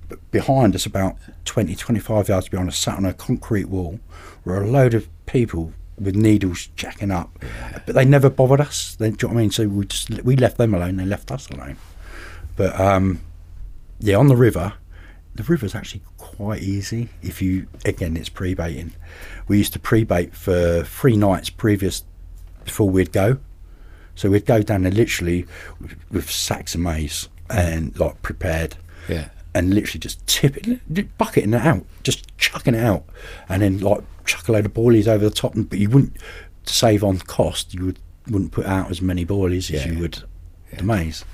[0.08, 1.16] But behind us, about
[1.46, 3.98] 20, 25 yards behind us, sat on a concrete wall,
[4.44, 7.36] were a load of people with needles jacking up.
[7.84, 8.94] But they never bothered us.
[8.96, 9.50] They, do you know what I mean?
[9.50, 10.96] So we just we left them alone.
[10.96, 11.76] They left us alone.
[12.56, 13.20] But um,
[13.98, 14.74] yeah, on the river,
[15.34, 18.92] the river's actually quite easy if you again it's pre-baiting.
[19.48, 22.04] We used to pre-bait for three nights previous
[22.64, 23.38] before we'd go.
[24.16, 25.46] So we'd go down there literally
[25.80, 28.76] with, with sacks of maize and like prepared
[29.08, 29.28] Yeah.
[29.54, 33.04] and literally just tip it, bucketing it out, just chucking it out,
[33.48, 35.54] and then like chuck a load of boilies over the top.
[35.54, 36.16] and- But you wouldn't
[36.64, 37.72] to save on cost.
[37.74, 37.98] You would
[38.28, 40.24] wouldn't put out as many boilies as you would
[40.76, 41.24] the maize.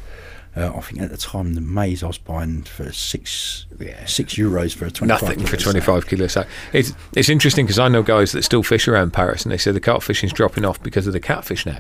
[0.54, 4.04] Uh, I think at the time the maize I was buying for six Yeah.
[4.04, 5.22] six euros for a twenty five.
[5.22, 6.46] Nothing for 25 kilo sack.
[6.74, 9.72] It's, it's interesting because I know guys that still fish around Paris and they say
[9.72, 11.78] the carp fishing's dropping off because of the catfish now.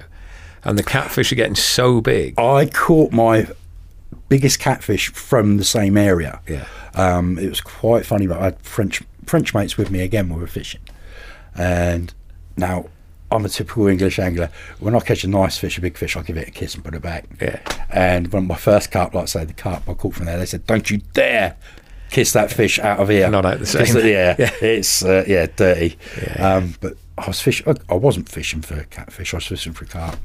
[0.64, 2.38] And the catfish are getting so big.
[2.38, 3.46] I caught my
[4.28, 6.40] biggest catfish from the same area.
[6.48, 6.66] Yeah.
[6.94, 10.28] Um, it was quite funny, but I had French French mates with me again.
[10.28, 10.80] We were fishing,
[11.56, 12.12] and
[12.56, 12.86] now
[13.30, 14.50] I'm a typical English angler.
[14.78, 16.84] When I catch a nice fish, a big fish, I give it a kiss and
[16.84, 17.24] put it back.
[17.40, 17.60] Yeah.
[17.90, 20.46] And when my first carp, like I say, the carp I caught from there, they
[20.46, 21.56] said, "Don't you dare."
[22.10, 23.30] Kiss that fish out of here.
[23.30, 23.86] Not out the same.
[24.06, 24.50] Yeah, Yeah.
[24.60, 25.96] it's uh, yeah dirty.
[26.20, 26.56] Yeah.
[26.56, 27.66] Um, but I was fishing.
[27.68, 29.32] I, I wasn't fishing for catfish.
[29.32, 30.16] I was fishing for carp,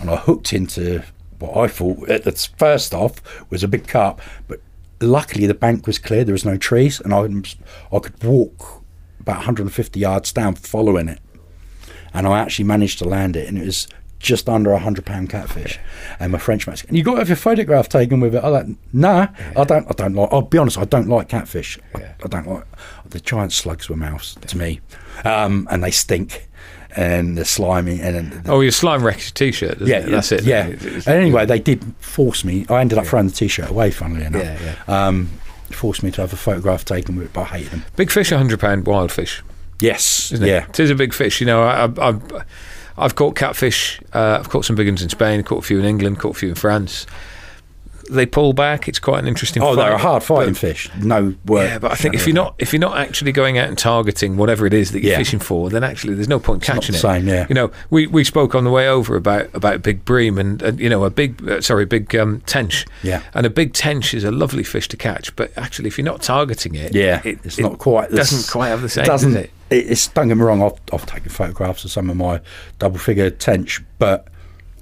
[0.00, 1.02] and I hooked into
[1.38, 3.20] what I thought at the first off
[3.50, 4.20] was a big carp.
[4.48, 4.60] But
[5.00, 6.24] luckily, the bank was clear.
[6.24, 7.28] There was no trees, and I
[7.94, 8.82] I could walk
[9.20, 11.20] about 150 yards down, following it,
[12.14, 13.86] and I actually managed to land it, and it was
[14.18, 15.78] just under a hundred pound catfish.
[16.18, 18.42] And my French mate said, "And you got to have your photograph taken with it?"
[18.42, 19.86] I like, "Nah, I don't.
[19.86, 20.30] I don't like.
[20.32, 20.78] I'll be honest.
[20.78, 21.78] I don't like catfish.
[21.94, 22.12] I, Yeah.
[22.24, 22.64] I don't like
[23.08, 24.80] the giant slugs with mouths to me,
[25.24, 26.48] um, and they stink,
[26.96, 29.78] and they're slimy, and then Oh, your slime wrecks your t-shirt.
[29.78, 30.10] doesn't yeah, it?
[30.10, 30.44] that's it.
[30.44, 30.66] Yeah.
[30.68, 32.66] It's- it's- anyway, they did force me.
[32.68, 33.90] I ended up throwing the t-shirt away.
[33.90, 35.30] Funnily enough, Yeah, Um,
[35.70, 37.84] forced me to have a photograph taken with it, but I hate them.
[37.96, 39.42] Big fish, hundred pound wild fish.
[39.80, 40.48] Yes, isn't it?
[40.48, 41.40] yeah, it is a big fish.
[41.40, 42.22] You know, I, I, I've,
[42.96, 44.00] I've caught catfish.
[44.12, 45.42] Uh, I've caught some big ones in Spain.
[45.44, 46.18] Caught a few in England.
[46.18, 47.06] Caught a few in France.
[48.10, 48.88] They pull back.
[48.88, 49.62] It's quite an interesting.
[49.62, 49.84] Oh, fight.
[49.84, 50.90] they're a hard fighting But- fish.
[51.00, 51.68] No work.
[51.68, 54.36] Yeah, but I think if you're not if you're not actually going out and targeting
[54.36, 55.18] whatever it is that you're Yeah.
[55.18, 57.00] fishing for, then actually there's no point not catching the it.
[57.00, 57.46] same, yeah.
[57.48, 60.80] You know, we, we spoke on the way over about about big bream and, and
[60.80, 62.86] you know a big uh, sorry big um, tench.
[63.02, 63.22] Yeah.
[63.34, 66.22] and a big tench is a lovely fish to catch, but actually if you're not
[66.22, 68.10] targeting it, Yeah, it, it's it not quite.
[68.10, 69.50] doesn't quite have the same, Doesn't does it?
[69.70, 70.62] It's don't get me wrong.
[70.62, 72.40] I've, I've taken photographs of some of my
[72.78, 74.26] double figure tench, but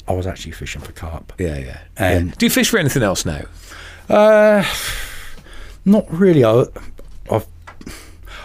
[0.09, 1.32] I was actually fishing for carp.
[1.38, 1.78] Yeah, yeah.
[1.96, 2.34] And- yeah.
[2.38, 3.42] Do you fish for anything else now?
[4.09, 4.64] Uh,
[5.84, 6.44] not really.
[6.44, 6.64] I,
[7.30, 7.46] I've,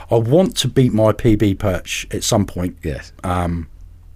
[0.10, 2.78] I want to beat my PB perch at some point.
[2.84, 3.14] Yes.
[3.24, 3.68] Um,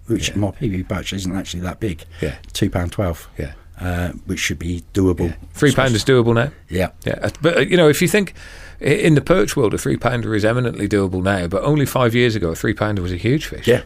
[0.06, 2.04] which my PB perch isn't actually that big.
[2.20, 2.36] Yeah.
[2.52, 3.28] two pound twelve.
[3.38, 3.52] Yeah.
[3.80, 5.36] Uh, which should be doable.
[5.52, 6.50] Three pounders doable now.
[6.68, 6.90] Yeah.
[7.04, 8.32] Yeah, uh, but uh, you know, if you think
[8.80, 11.46] in the perch world, a three pounder is eminently doable now.
[11.46, 13.66] But only five years ago, a three pounder was a huge fish.
[13.66, 13.82] Yeah.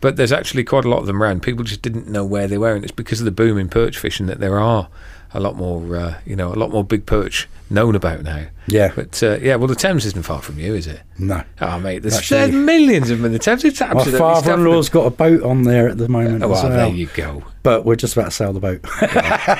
[0.00, 1.42] But there's actually quite a lot of them around.
[1.42, 3.98] People just didn't know where they were, and it's because of the boom in perch
[3.98, 4.88] fishing that there are
[5.34, 8.46] a lot more, uh, you know, a lot more big perch known about now.
[8.66, 8.92] Yeah.
[8.94, 11.00] But uh, yeah, well, the Thames isn't far from you, is it?
[11.18, 11.42] No.
[11.60, 13.64] Oh, mate, there's, Actually- there's millions of them in the Thames.
[13.64, 16.42] It's My absolutely father-in-law's got a boat on there at the moment.
[16.42, 16.88] Oh, as well, well.
[16.88, 17.44] there you go.
[17.68, 18.80] But we're just about to sail the boat.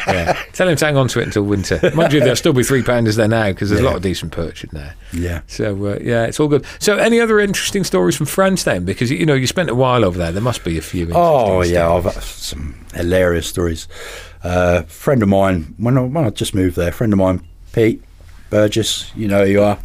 [0.09, 0.43] Yeah.
[0.55, 1.79] Tell him to hang on to it until winter.
[1.95, 4.33] Mind you, there'll still be three pounders there now because there's a lot of decent
[4.33, 4.95] perch in there.
[5.13, 5.43] yeah.
[5.47, 6.65] So uh, yeah, it's all good.
[6.79, 8.87] So any other interesting stories from France then?
[8.87, 10.33] Because you know you spent a while over there.
[10.33, 11.03] There must be a few.
[11.03, 11.93] Interesting Oh yeah.
[11.93, 13.89] I've had some hilarious stories.
[14.43, 18.03] Uh, friend of mine, when I, when I just moved there, friend of mine, Pete
[18.49, 19.79] Burgess, you know who you are,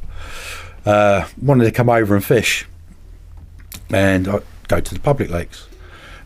[0.85, 2.65] uh, wanted to come over and fish,
[3.89, 5.67] and I go to the public lakes.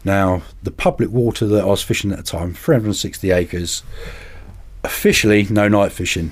[0.07, 3.83] Now, the public water that I was fishing at the time, 360 acres,
[4.85, 6.31] officially no night fishing.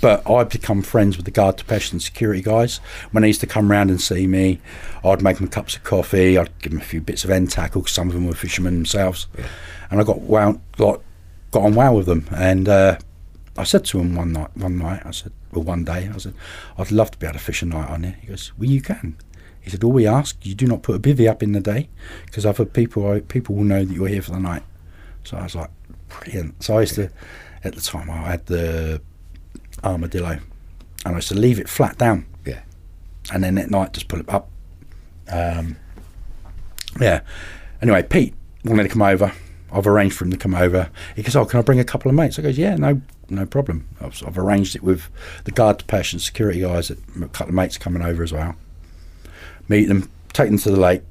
[0.00, 2.76] But I'd become friends with the garde-pêche and security guys.
[3.10, 4.60] When they used to come round and see me,
[5.04, 6.38] I'd make them cups of coffee.
[6.38, 8.74] I'd give them a few bits of end tackle 'cause some of them were fishermen
[8.74, 9.26] themselves.
[9.90, 10.20] And I got
[10.76, 11.02] got
[11.50, 12.28] got on well with them.
[12.30, 12.98] And uh,
[13.56, 16.34] I said to him one night, one night, I said, well, one day, I said,
[16.78, 18.16] I'd love to be able to fish a night on here.
[18.20, 19.16] He goes, well, you can.
[19.68, 21.90] He said, all we ask, you do not put a bivvy up in the day
[22.24, 24.62] because other people people will know that you're here for the night.
[25.24, 25.68] So I was like,
[26.08, 26.62] brilliant.
[26.64, 27.10] So I used to,
[27.64, 29.02] at the time, I had the
[29.84, 30.38] armadillo,
[31.04, 32.62] and I used to leave it flat down, yeah.
[33.30, 34.48] and then at night just pull it up.
[35.30, 35.76] Um,
[36.98, 37.20] yeah.
[37.82, 38.32] Anyway, Pete
[38.64, 39.34] wanted to come over.
[39.70, 40.88] I've arranged for him to come over.
[41.14, 43.44] He goes, "Oh, can I bring a couple of mates?" I goes, "Yeah, no, no
[43.44, 45.10] problem." I've, I've arranged it with
[45.44, 46.88] the guard and security guys.
[46.88, 48.56] That a couple of mates coming over as well.
[49.68, 51.02] Meet them, take them to the lake.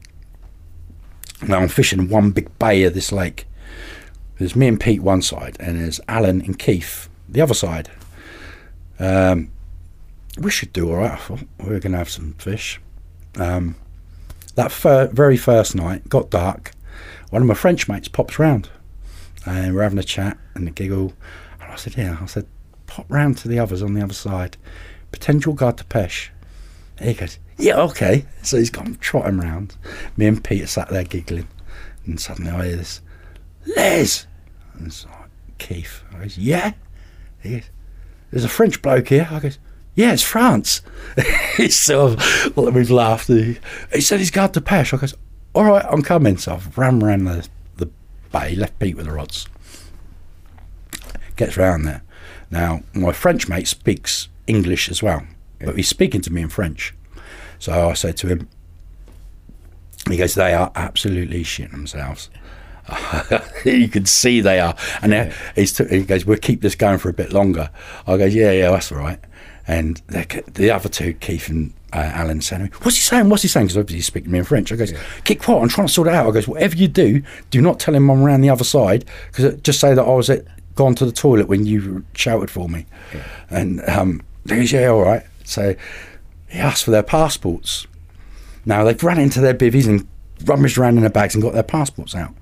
[1.47, 3.45] Now I'm fishing one big bay of this lake.
[4.37, 7.89] There's me and Pete one side, and there's Alan and Keith the other side.
[8.99, 9.51] Um,
[10.39, 11.19] we should do all right.
[11.29, 12.79] We are going to have some fish.
[13.37, 13.75] Um,
[14.55, 16.71] that fir- very first night got dark.
[17.29, 18.69] One of my French mates pops round,
[19.45, 21.13] and we're having a chat and a giggle.
[21.61, 22.47] And I said, "Yeah," I said,
[22.87, 24.57] "Pop round to the others on the other side.
[25.11, 26.29] Potential garde-pêche."
[26.99, 29.75] He goes, "Yeah, okay." So he's gone trotting round.
[30.15, 31.47] Me and Peter sat there giggling,
[32.05, 33.01] and suddenly I hear this,
[33.75, 34.27] "Les,"
[34.73, 36.03] and it's like Keith.
[36.13, 36.73] I goes, "Yeah."
[37.41, 37.69] He goes,
[38.31, 39.27] there's a French bloke here.
[39.31, 39.57] I goes,
[39.95, 40.81] yeah, it's France.
[41.57, 43.27] He's sort of, well, we've laughed.
[43.27, 43.57] He,
[43.91, 44.93] he said he's got to Pesh.
[44.93, 45.15] I goes,
[45.53, 46.37] all right, I'm coming.
[46.37, 47.47] So I've ran round the,
[47.77, 47.89] the
[48.31, 49.47] bay, left Pete with the rods.
[51.35, 52.03] Gets round there.
[52.51, 55.23] Now, my French mate speaks English as well,
[55.59, 56.93] but he's speaking to me in French.
[57.59, 58.49] So I said to him,
[60.09, 62.29] he goes, they are absolutely shitting themselves.
[63.65, 64.75] you can see they are.
[65.01, 67.69] And t- he goes, we'll keep this going for a bit longer.
[68.05, 69.19] I goes, yeah, yeah, that's all right.
[69.67, 73.27] And the other two, Keith and uh, Alan, said, to me, what's he saying?
[73.27, 73.67] What's he saying?
[73.67, 74.71] Because obviously he's speaking to me in French.
[74.71, 74.93] I goes,
[75.25, 75.61] keep quiet.
[75.61, 76.27] I'm trying to sort it out.
[76.27, 79.03] I goes, whatever you do, do not tell him I'm around the other side.
[79.27, 80.45] Because just say that I was at,
[80.75, 82.85] gone to the toilet when you shouted for me.
[83.49, 85.23] And um, he goes, yeah, all right.
[85.43, 85.75] So
[86.49, 87.87] he asked for their passports.
[88.65, 90.07] Now they've run into their bivvies and
[90.45, 92.33] rummaged around in their bags and got their passports out.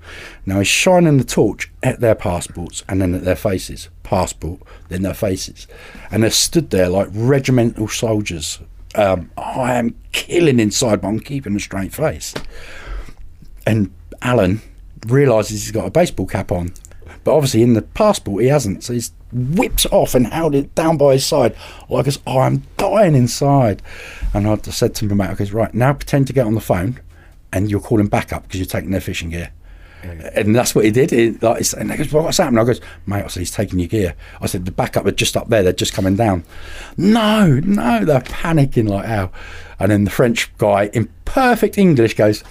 [0.44, 3.88] Now he's shining the torch at their passports and then at their faces.
[4.02, 5.66] Passport, then their faces.
[6.10, 8.60] And they're stood there like regimental soldiers.
[8.94, 12.34] Um, I am killing inside, but I'm keeping a straight face.
[13.66, 13.92] And
[14.22, 14.62] Alan
[15.06, 16.72] realises he's got a baseball cap on.
[17.24, 18.84] But obviously in the passport he hasn't.
[18.84, 21.56] So he's whipped it off and held it down by his side.
[21.88, 23.82] Like, as, oh, I'm dying inside.
[24.32, 26.60] And I said to my mate, I goes, right, now pretend to get on the
[26.60, 27.00] phone
[27.52, 29.50] and you're calling back up because you're taking their fishing gear.
[30.34, 31.10] And that's what he did.
[31.10, 32.60] He, like, and he goes, well, what's happening?
[32.60, 34.14] I goes, mate, I said, he's taking your gear.
[34.40, 35.64] I said, the backup are just up there.
[35.64, 36.44] They're just coming down.
[36.96, 39.32] No, no, they're panicking like hell.
[39.80, 42.44] And then the French guy, in perfect English, goes,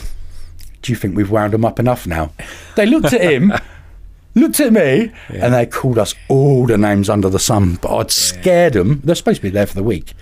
[0.81, 2.31] do you think we've wound them up enough now?
[2.75, 3.53] They looked at him
[4.35, 7.75] looked at me, and they called us all the names under the sun.
[7.81, 9.01] But I'd scared them.
[9.03, 10.13] They're supposed to be there for the week.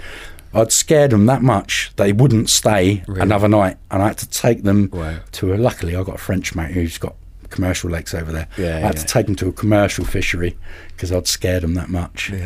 [0.53, 4.63] I'd scared them that much they wouldn't stay another night, and I had to take
[4.63, 5.17] them Wow.
[5.33, 5.55] to a.
[5.55, 7.15] Luckily, I got a French mate who's got
[7.53, 8.47] commercial lakes over there.
[8.57, 9.01] Yeah, I had yeah.
[9.01, 10.57] to take them to a commercial fishery
[10.89, 12.31] because I'd scared them that much.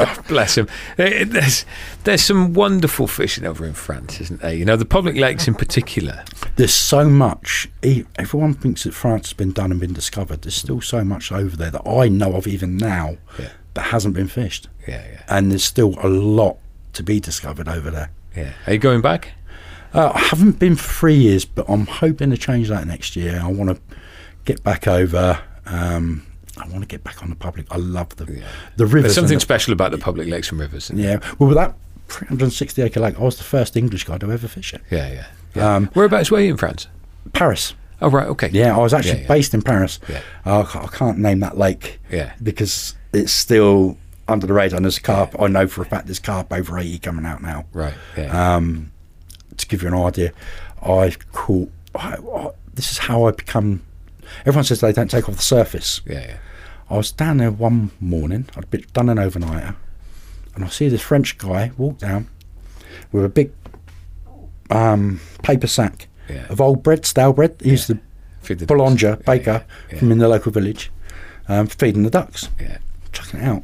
[0.00, 0.68] Oh, bless him.
[0.96, 1.64] Eh, There's,
[2.04, 4.54] there's some wonderful fishing over in France, isn't there?
[4.54, 6.24] You know, the public lakes in particular.
[6.56, 7.68] There's so much.
[8.16, 10.42] Everyone thinks that France has been done and been discovered.
[10.42, 13.48] There's still so much over there that I know of even now Yeah.
[13.74, 16.58] that hasn't been fished, Yeah, yeah, and there's still a lot
[16.94, 18.10] to be discovered over there.
[18.36, 18.52] yeah.
[18.66, 19.32] Are you going back?
[19.94, 23.40] Uh, I haven't been for three years, but I'm hoping to change that next year.
[23.42, 23.80] I want to
[24.48, 25.38] get back over.
[25.66, 26.26] Um,
[26.56, 27.66] I want to get back on the public.
[27.70, 28.24] I love the
[28.76, 29.02] the rivers.
[29.02, 30.90] There's something the- special about the public lakes and rivers.
[30.94, 31.18] yeah.
[31.38, 31.74] Well, with that
[32.08, 34.80] 360 acre lake, I was the first English guy to ever fish it.
[34.90, 35.26] Yeah, yeah.
[35.54, 35.74] yeah.
[35.76, 36.88] Um, Whereabouts were you in France?
[37.34, 37.74] Paris.
[38.00, 38.48] Oh, right, okay.
[38.52, 39.28] Yeah, I was actually Yeah, yeah.
[39.28, 39.98] based in Paris.
[40.08, 40.20] Yeah.
[40.44, 42.00] I, I can't name that lake.
[42.10, 42.32] Yeah.
[42.42, 44.76] Because it's still under the radar.
[44.76, 45.34] And there's carp.
[45.40, 47.66] I know for a fact there's carp over 80 coming out now.
[47.72, 48.54] Right, yeah.
[48.56, 48.92] Um,
[49.56, 50.32] to give you an idea,
[50.82, 51.70] I caught.
[51.94, 53.82] I, I, this is how I become.
[54.40, 56.00] Everyone says they don't take off the surface.
[56.06, 56.36] yeah, yeah.
[56.90, 58.46] I was down there one morning.
[58.56, 59.76] I'd been, done an overnighter,
[60.54, 62.28] and I see this French guy walk down
[63.12, 63.52] with a big
[64.70, 66.46] um, paper sack Yeah.
[66.48, 67.56] of old bread, stale bread.
[67.62, 67.98] He's the
[68.40, 69.22] Feed the boulanger ducks.
[69.26, 70.90] Yeah, baker yeah, from in the local village,
[71.48, 72.78] um, feeding the ducks, Yeah.
[73.12, 73.62] chucking it out.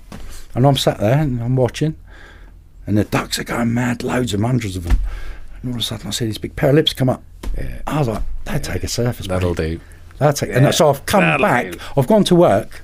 [0.54, 1.96] And I'm sat there and I'm watching,
[2.86, 4.98] and the ducks are going mad, loads of hundreds of them.
[5.62, 7.22] And all of a sudden, I see these big pair of lips come up.
[7.56, 7.80] Yeah.
[7.86, 9.26] I was like, "They'll take a surface.
[9.28, 9.80] That'll do.
[10.18, 10.50] That's it.
[10.50, 11.72] Yeah, And so I've come that'll back.
[11.72, 11.78] do.
[11.96, 12.82] I've gone to work.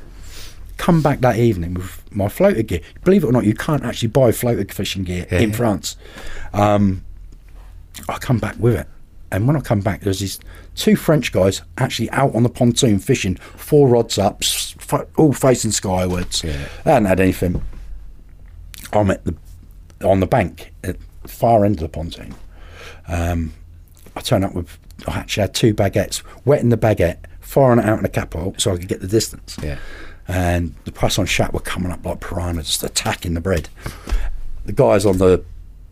[0.78, 2.80] Come back that evening with my floater gear.
[3.04, 5.52] Believe it or not, you can't actually buy floater fishing gear Yeah, in.
[5.52, 5.96] France.
[6.52, 7.04] Um,
[8.08, 8.86] I come back with it,
[9.30, 10.40] and when I come back, there's these
[10.74, 14.42] two French guys actually out on the pontoon fishing, four rods up,
[15.16, 16.42] all facing skywards.
[16.42, 16.66] Yeah.
[16.84, 17.62] They hadn't had anything.
[18.92, 19.34] I'm at the
[20.02, 22.34] on the bank at the far end of the pontoon.
[23.06, 23.52] Um,
[24.16, 24.78] I turn up with.
[25.06, 28.72] I actually had two baguettes, wetting the baguette, firing it out in the catapult so
[28.72, 29.56] I could get the distance.
[29.62, 29.78] Yeah.
[30.28, 33.68] And the poisson chat were coming up like piranhas, just attacking the bread.
[34.64, 35.44] The guys on the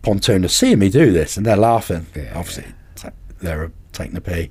[0.03, 2.07] pontoon are seeing me do this, and they're laughing.
[2.15, 4.51] Yeah, Obviously, ta- they're taking the pee.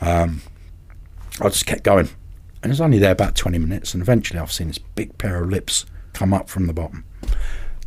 [0.00, 0.40] Um,
[1.40, 2.08] I just kept going,
[2.62, 5.42] and it was only there about twenty minutes, and eventually I've seen this big pair
[5.42, 7.04] of lips come up from the bottom.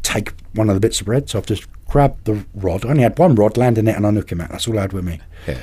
[0.03, 2.85] Take one of the bits of bread, so I've just grabbed the rod.
[2.85, 4.51] I only had one rod, landing it, and I hook him out.
[4.51, 5.57] That's all I had with me Yeah.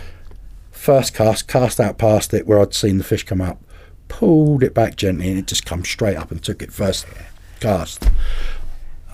[0.82, 3.62] First cast, cast out past it where I'd seen the fish come up,
[4.08, 7.06] pulled it back gently, and it just come straight up and took it first
[7.60, 8.10] cast.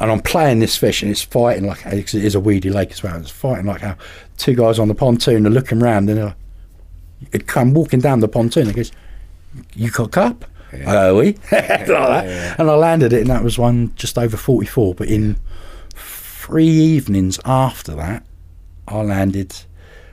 [0.01, 2.93] And I'm playing this fish, and it's fighting like because it is a weedy lake
[2.93, 3.21] as well.
[3.21, 3.97] It's fighting like how
[4.39, 6.35] two guys on the pontoon are looking round, and uh,
[7.33, 8.71] it come walking down the pontoon.
[8.71, 8.93] It goes,
[9.75, 11.12] "You got carp?" Yeah.
[11.12, 12.59] "We," like that.
[12.59, 14.95] and I landed it, and that was one just over 44.
[14.95, 15.37] But in
[15.91, 18.25] three evenings after that,
[18.87, 19.55] I landed,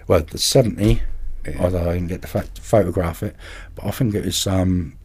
[0.07, 1.01] well, the 70.
[1.47, 1.57] Yeah.
[1.63, 3.35] Although I didn't get to pho- photograph it,
[3.75, 4.95] but I think it was um,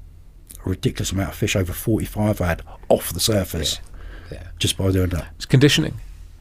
[0.64, 3.78] a ridiculous amount of fish over 45 I had off the surface
[4.32, 4.44] Yeah.
[4.58, 5.28] just by doing that.
[5.36, 5.94] It's conditioning.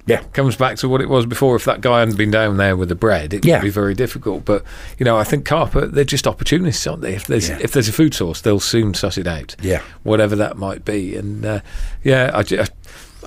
[0.05, 0.23] Yeah.
[0.33, 1.55] Comes back to what it was before.
[1.55, 3.57] If that guy hadn't been down there with the bread, it Yeah.
[3.57, 4.43] would be very difficult.
[4.43, 4.63] But
[4.97, 7.13] you know, I think carp, they're just opportunists, aren't they?
[7.13, 7.59] If there's Yeah.
[7.61, 9.55] if there's a food source, they'll soon suss it out.
[9.61, 9.81] Yeah.
[10.03, 11.15] whatever that might be.
[11.15, 11.59] And uh,
[12.03, 12.63] yeah, I, ju-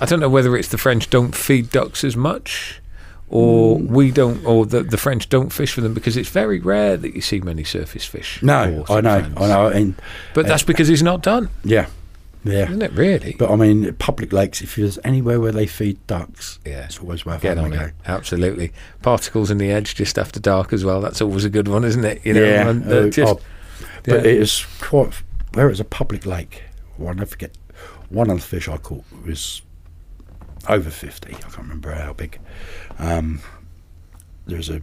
[0.01, 2.81] I don't know whether it's the French don't feed ducks as much,
[3.35, 3.87] or Mm.
[3.87, 7.15] we don't, or the the French don't fish for them because it's very rare that
[7.15, 8.39] you see many surface fish.
[8.43, 9.25] No, I know.
[9.37, 9.67] I know.
[9.67, 9.95] And
[10.35, 11.87] But that's because it's not done, yeah,
[12.43, 12.65] yeah.
[12.69, 12.91] isn't it?
[12.93, 13.35] Really?
[13.39, 16.85] But I mean, public lakes, if there's anywhere where they feed ducks, Yeah.
[16.85, 17.93] it's always worth Get having on a it.
[18.05, 18.71] Absolutely.
[19.01, 21.01] Particles in the edge just after dark as well.
[21.01, 22.21] That's always a good one, isn't it?
[22.23, 23.39] You know, yeah, and, uh, uh, just- oh,
[24.03, 24.31] but yeah.
[24.31, 25.11] it is quite
[25.55, 26.61] where it's a public lake.
[26.99, 27.51] Well, I forget
[28.09, 29.63] one of the fish I caught was
[30.69, 31.35] over fifty.
[31.35, 32.39] I can't remember how big.
[32.99, 33.41] Um,
[34.45, 34.81] there was a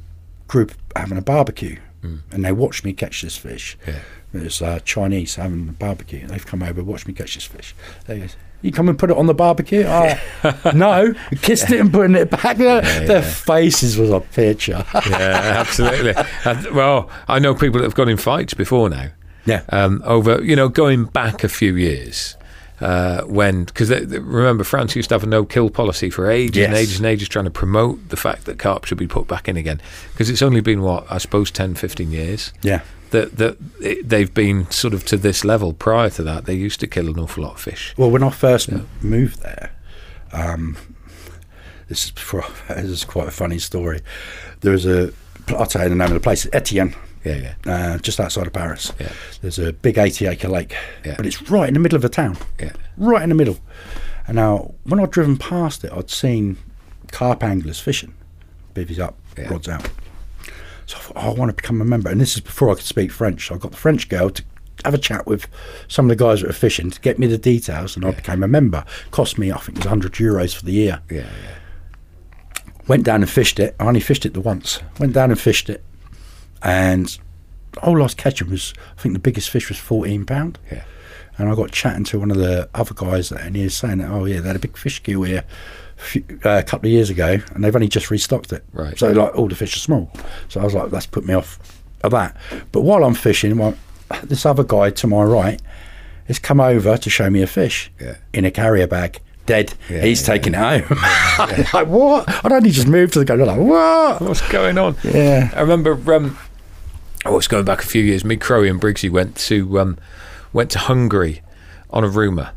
[0.49, 3.77] group having a barbecue, and they watched me catch this fish.
[3.87, 4.01] Yeah.
[4.33, 6.21] There's uh, Chinese having a barbecue.
[6.21, 7.75] And they've come over, watched me catch this fish.
[8.07, 10.15] They goes, "You come and put it on the barbecue?" Oh,
[10.75, 12.57] no, kissed it and putting it back.
[12.59, 14.85] Their faces was a picture.
[15.09, 16.15] yeah, absolutely.
[16.45, 19.09] And, well, I know people that have gone in fights before now.
[19.47, 19.63] Yeah.
[19.71, 22.37] Um, over, you know, going back a few years.
[22.81, 26.97] Uh, when, because remember, France used to have a no-kill policy for ages and ages
[26.97, 29.81] and ages, trying to promote the fact that carp should be put back in again.
[30.13, 32.81] Because it's only been what I suppose 10, 15 years yeah.
[33.11, 35.73] that that it, they've been sort of to this level.
[35.75, 37.95] Prior to that, they used to kill an awful lot of fish.
[37.99, 39.73] Well, when I first m- moved there,
[40.33, 40.79] um,
[41.89, 42.13] this is
[42.69, 44.01] this is quite a funny story.
[44.61, 45.13] There was a,
[45.49, 46.95] I'll tell you the name of the place, Etienne.
[47.25, 47.73] Yeah, yeah.
[47.95, 48.93] uh, just outside of Paris.
[48.99, 49.13] Yeah.
[49.43, 51.15] There's a big 80 acre lake, Yeah.
[51.17, 52.37] but it's right in the middle of the town.
[52.59, 52.73] Yeah.
[52.97, 53.59] Right in the middle.
[54.27, 56.57] And now, when I'd driven past it, I'd seen
[57.11, 58.15] carp anglers fishing,
[58.75, 59.49] bivvies up, Yeah.
[59.51, 59.89] rods out.
[60.87, 62.09] So I thought, oh, I want to become a member.
[62.11, 63.49] And this is before I could speak French.
[63.49, 64.43] So I got the French girl to
[64.85, 65.47] have a chat with
[65.89, 68.43] some of the guys that were fishing to get me the details, and I became
[68.43, 68.85] a member.
[69.11, 71.01] Cost me, I think it was 100 euros for the year.
[71.11, 71.27] Yeah, Yeah,
[72.89, 73.77] Went down and fished it.
[73.79, 74.81] I only fished it the once.
[74.99, 75.85] Went down and fished it,
[76.63, 77.19] and
[77.83, 80.59] all last catching was, I think the biggest fish was 14 pound.
[80.71, 80.85] yeah.
[81.39, 83.99] And I got chatting to one of the other guys, there, and he was saying
[83.99, 85.45] that, oh yeah, they had a big fish queue here
[85.97, 88.63] a, few, uh, a couple of years ago, and they've only just restocked it.
[88.75, 88.99] Right.
[88.99, 90.13] So like all the fish are small.
[90.49, 91.59] So I was like, that's put me off
[92.05, 92.37] of that.
[92.73, 93.57] But while I'm fishing,
[94.25, 95.63] this other guy to my right
[96.27, 98.17] has come over to show me a fish Yeah.
[98.35, 99.19] in a carrier bag.
[99.47, 99.73] Dead.
[99.89, 100.99] Yeah, He's yeah, taking it home.
[101.73, 102.29] Like, what?
[102.45, 103.35] I'd only just moved to the guy.
[103.37, 104.21] Like, what?
[104.21, 104.95] What's going on?
[105.03, 105.51] Yeah.
[105.57, 105.93] I remember.
[106.15, 106.37] Um,
[107.25, 108.25] oh, it's going back a few years.
[108.25, 109.99] Me, Crowe, and Briggsy went to um,
[110.53, 111.43] went to Hungary
[111.91, 112.53] on a rumor,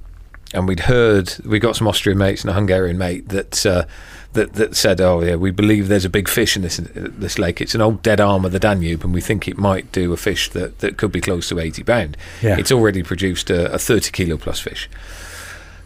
[0.54, 3.66] and we'd heard we got some Austrian mates and a Hungarian mate that.
[3.66, 3.86] Uh,
[4.34, 7.62] that, that said, oh yeah, we believe there's a big fish in this this lake.
[7.62, 10.18] It's an old dead arm of the Danube, and we think it might do a
[10.18, 12.18] fish that, that could be close to eighty pound.
[12.42, 12.58] Yeah.
[12.58, 14.90] It's already produced a, a thirty kilo plus fish.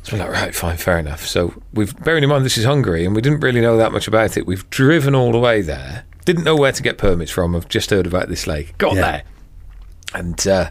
[0.04, 1.26] So we're like, right, fine, fair enough.
[1.28, 4.08] So we've bearing in mind this is Hungary, and we didn't really know that much
[4.08, 4.48] about it.
[4.48, 7.56] We've driven all the way there, didn't know where to get permits from.
[7.56, 9.02] I've just heard about this lake, got Yeah.
[9.02, 9.24] there,
[10.14, 10.70] and uh,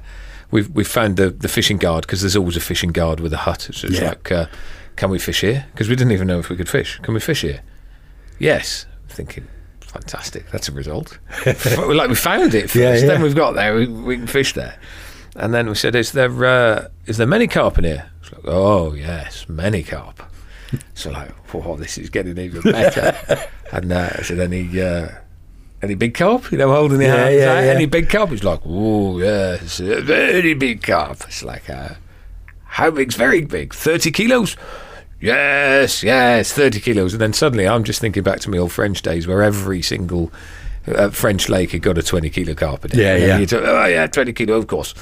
[0.50, 3.38] we've we've found the the fishing guard because there's always a fishing guard with a
[3.38, 3.62] hut.
[3.72, 4.08] So it's Yeah.
[4.10, 4.46] like, uh,
[4.96, 5.66] can we fish here?
[5.72, 6.98] Because we didn't even know if we could fish.
[7.02, 7.60] Can we fish here?
[8.38, 8.86] Yes.
[9.08, 9.48] Thinking,
[9.80, 10.50] fantastic.
[10.50, 11.18] That's a result.
[11.46, 12.76] like we found it first.
[13.02, 13.06] Yeah.
[13.08, 13.74] Then we've got there.
[13.74, 14.78] We, we can fish there.
[15.36, 18.44] And then we said, "Is there uh, is there many carp in here?" It's like,
[18.46, 20.22] "Oh yes, many carp."
[20.94, 23.16] so like, "Whoa, this is getting even better."
[23.72, 25.08] and uh, I said, "Any uh,
[25.82, 27.72] any big carp?" You know, holding the Yeah, hands yeah, yeah.
[27.72, 28.30] Any big carp?
[28.30, 31.90] He's like, "Oh yes, a very big carp." It's like, uh,
[32.64, 33.74] "How big's very big?
[33.74, 34.56] Thirty kilos?"
[35.18, 37.14] Yes, yes, 30 kilos.
[37.14, 40.30] And then suddenly I'm just thinking back to my old French days where every single
[40.86, 42.98] uh, French lake had got a 20 kilo carp in it.
[42.98, 43.38] Yeah, yeah.
[43.38, 44.94] you talk, oh, yeah, 20 kilo, of course.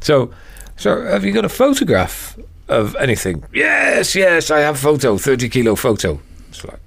[0.00, 0.32] So,
[0.76, 2.38] so have you got a photograph
[2.68, 3.42] of anything?
[3.52, 6.20] Yes, yes, I have photo, 30 kilo photo.
[6.50, 6.80] It's like,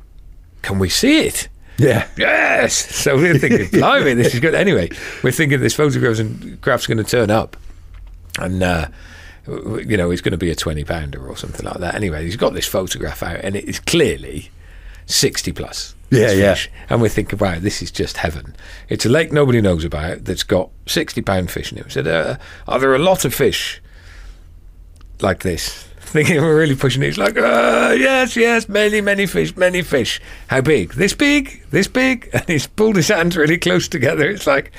[0.62, 1.50] can we see it?
[1.82, 2.08] Yeah.
[2.18, 2.96] Yes.
[2.96, 4.54] So we're thinking, blimey, this is good.
[4.54, 4.90] Anyway,
[5.24, 7.58] we're thinking this photograph and craft's going to turn up,
[8.40, 8.88] and uh,
[9.48, 11.96] you know, it's going to be a twenty pounder or something like that.
[11.96, 14.52] Anyway, he's got this photograph out, and it is clearly
[15.08, 15.96] sixty plus.
[16.12, 16.54] Yeah, yeah.
[16.54, 16.70] fish.
[16.90, 18.54] And we're thinking, wow, this is just heaven.
[18.90, 21.86] It's a lake nobody knows about that's got sixty pound fish in it.
[21.86, 23.82] We said, uh, are there a lot of fish
[25.22, 25.88] like this?
[26.12, 27.08] Thinking we're really pushing it.
[27.08, 30.20] It's like, uh, yes, yes, many, many fish, many fish.
[30.48, 30.92] How big?
[30.94, 31.64] This big?
[31.72, 32.30] This big?
[32.34, 34.30] And he's pulled his hands really close together.
[34.30, 34.72] It's like,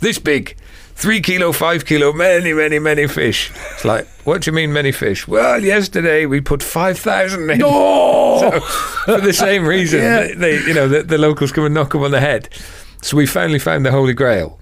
[0.00, 0.56] this big.
[0.96, 3.50] Three kilo, five kilo, many, many, many fish.
[3.72, 5.26] It's like, what do you mean many fish?
[5.28, 7.58] Well, yesterday we put 5,000 in.
[7.58, 8.18] No!
[8.40, 10.26] So, for the same reason, Yeah.
[10.28, 12.48] they, they- you know, the, the locals come and knock them on the head.
[13.02, 14.58] So we finally found the Holy Grail.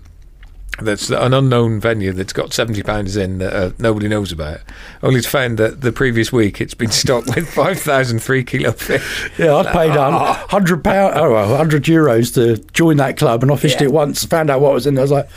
[0.80, 4.60] That's an unknown venue that's got seventy pounds in that uh, nobody knows about.
[5.02, 8.72] Only to find that the previous week it's been stocked with five thousand three kilo
[8.72, 9.30] fish.
[9.38, 13.50] Yeah, I paid a hundred pound, oh, well, hundred euros to join that club, and
[13.50, 13.86] I fished Yeah.
[13.88, 14.24] it once.
[14.26, 15.02] Found out what was in there.
[15.02, 15.28] I was like,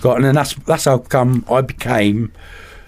[0.00, 2.32] got, and then that's that's how come I became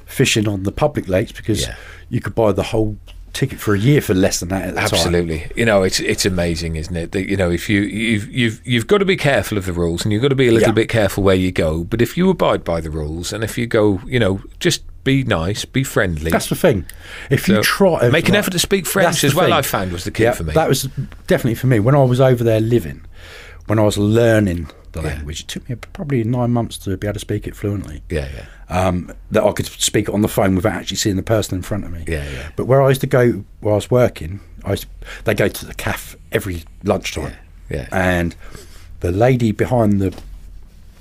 [0.06, 1.76] fishing on the public lakes because Yeah.
[2.08, 2.96] you could buy the whole
[3.32, 4.84] ticket for a year for less than that at the time.
[4.92, 7.12] Absolutely, you know it's it's amazing, isn't it?
[7.12, 10.04] That you know if you you've you've you've got to be careful of the rules,
[10.04, 10.74] and you've got to be a little Yeah.
[10.74, 11.84] bit careful where you go.
[11.84, 15.24] But if you abide by the rules, and if you go, you know, just be
[15.24, 16.30] nice, be friendly.
[16.30, 16.84] That's the thing.
[17.30, 19.46] If you So, try, make an like- effort to speak French as well.
[19.46, 19.54] thing.
[19.54, 20.52] I found was the key Yeah, for me.
[20.52, 20.88] That was
[21.26, 21.80] definitely for me.
[21.80, 23.00] When I was over there living,
[23.66, 25.08] when I was learning the Yeah.
[25.14, 28.02] language, it took me probably nine months to be able to speak it fluently.
[28.10, 28.46] yeah, yeah.
[28.68, 31.62] Um, that I could speak it on the phone without actually seeing the person in
[31.62, 32.04] front of me.
[32.06, 32.48] Yeah, yeah.
[32.56, 34.86] But where I used to go while I was working, I used
[35.24, 37.32] they go to the cafe every lunchtime.
[37.68, 37.88] Yeah, yeah.
[37.92, 38.34] And
[39.00, 40.14] the lady behind the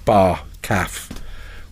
[0.06, 1.16] bar cafe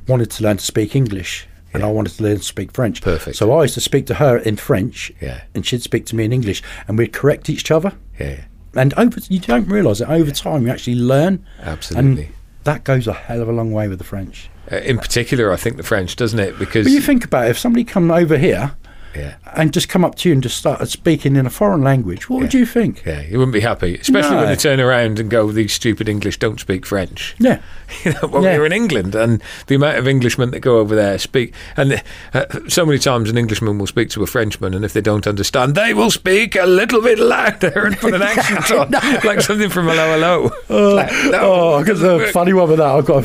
[0.07, 1.47] wanted to learn to speak English.
[1.73, 3.01] And I wanted to learn to speak French.
[3.01, 3.35] Perfect.
[3.37, 5.41] So I used to speak to her in French, Yeah.
[5.53, 7.93] and she'd speak to me in English, and we'd correct each other.
[8.19, 8.45] Yeah.
[8.73, 10.09] And over, you don't realise it.
[10.09, 11.45] Over time, you actually learn.
[11.61, 12.25] Absolutely.
[12.25, 14.49] And that goes a hell of a long way with the French.
[14.71, 16.59] Uh, in particular, I think the French, doesn't it?
[16.59, 18.75] Because But you think about it, if somebody come over here
[19.17, 22.29] yeah, and just come up to you and just start speaking in a foreign language,
[22.29, 23.03] what would you think?
[23.05, 26.37] yeah, you wouldn't be happy, especially when they turn around and go, "These stupid English
[26.39, 27.59] don't speak French." Yeah.
[28.03, 28.57] you know, when Yeah.
[28.57, 32.03] were in England, and the amount of Englishmen that go over there speak, and
[32.33, 35.25] uh, so many times an Englishman will speak to a Frenchman, and if they don't
[35.25, 38.91] understand, they will speak a little bit louder and put an accent on,
[39.23, 40.93] like something from Hello Hello.
[40.95, 42.87] Like, no, Oh, I got the funny one with that.
[42.87, 43.23] I've got.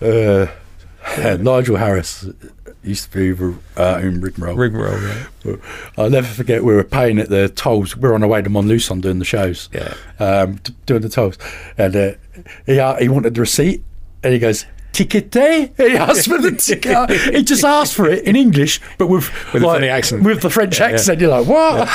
[0.00, 0.50] A,
[1.16, 2.26] Uh, Nigel Harris
[2.86, 4.56] used to be uh, in rigmarole.
[4.56, 5.00] Rigmarole,
[5.44, 5.56] yeah.
[5.98, 7.96] I'll never forget we were paying at the tolls.
[7.96, 9.68] We were on our way to Montluçon doing the shows.
[9.72, 9.94] Yeah.
[10.18, 11.38] Um, doing the tolls.
[11.76, 12.12] And uh,
[12.64, 13.82] he, uh, he wanted the receipt
[14.22, 14.64] and he goes,
[14.96, 15.34] Ticket?
[15.76, 17.10] He asked for the ticket.
[17.34, 20.22] he just asked for it in English, but with, With like, funny accent.
[20.22, 21.20] With the French accent.
[21.20, 21.86] You're like, what?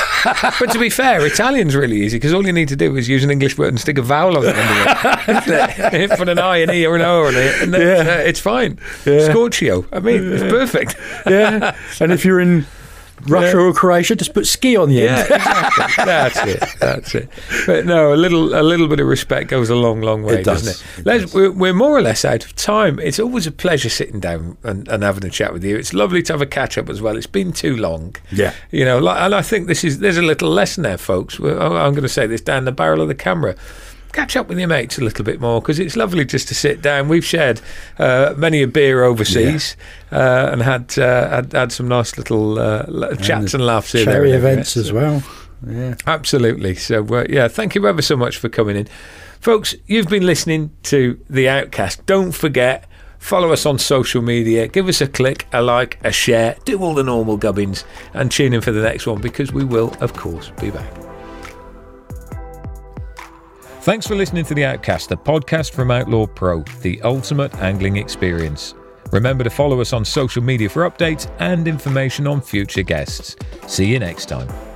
[0.60, 3.24] but to be fair, Italian's really easy because all you need to do is use
[3.24, 6.10] an English word and stick a vowel on the end of it.
[6.16, 8.12] Put an I, an E, or an O on it, and then Yeah.
[8.12, 8.78] uh, it's fine.
[9.04, 9.28] Yeah.
[9.30, 9.84] Scorchio.
[9.92, 10.96] I mean, it's perfect.
[11.26, 11.76] yeah.
[12.00, 12.66] And if you're in
[13.26, 15.30] Russia or Croatia, just put ski on the Yeah, end.
[15.30, 16.04] exactly.
[16.04, 16.64] That's it.
[16.80, 17.28] That's it.
[17.66, 20.44] But no, a little a little bit of respect goes a long, long way, It
[20.44, 20.62] does.
[20.64, 21.00] doesn't it?
[21.00, 21.34] It does.
[21.34, 22.98] we're, we're more or less out of time.
[22.98, 25.76] It's always a pleasure sitting down and, and having a chat with you.
[25.76, 27.16] It's lovely to have a catch up as well.
[27.16, 28.16] It's been too long.
[28.30, 28.54] Yeah.
[28.70, 31.38] You know, like, and I think this is there's a little lesson there, folks.
[31.38, 31.44] I'm
[31.92, 33.54] going to say this down the barrel of the camera.
[34.12, 36.82] Catch up with your mates a little bit more because it's lovely just to sit
[36.82, 37.08] down.
[37.08, 37.60] We've shared
[37.98, 39.76] uh, many a beer overseas
[40.10, 44.32] uh, and had, uh, had had some nice little uh, chats and laughs here, Cherry
[44.32, 45.22] events as well.
[45.66, 45.94] Yeah.
[46.06, 46.74] Absolutely.
[46.74, 48.88] So, uh, yeah, thank you ever so much for coming in.
[49.40, 52.04] Folks, you've been listening to The Outcast.
[52.06, 52.84] Don't forget,
[53.18, 56.94] follow us on social media, give us a click, a like, a share, do all
[56.94, 60.50] the normal gubbins, and tune in for the next one because we will, of course,
[60.60, 61.11] be back.
[63.82, 68.74] Thanks for listening to The Outcast, the podcast from Outlaw Pro, the ultimate angling experience.
[69.10, 73.34] Remember to follow us on social media for updates and information on future guests.
[73.66, 74.71] See you next time.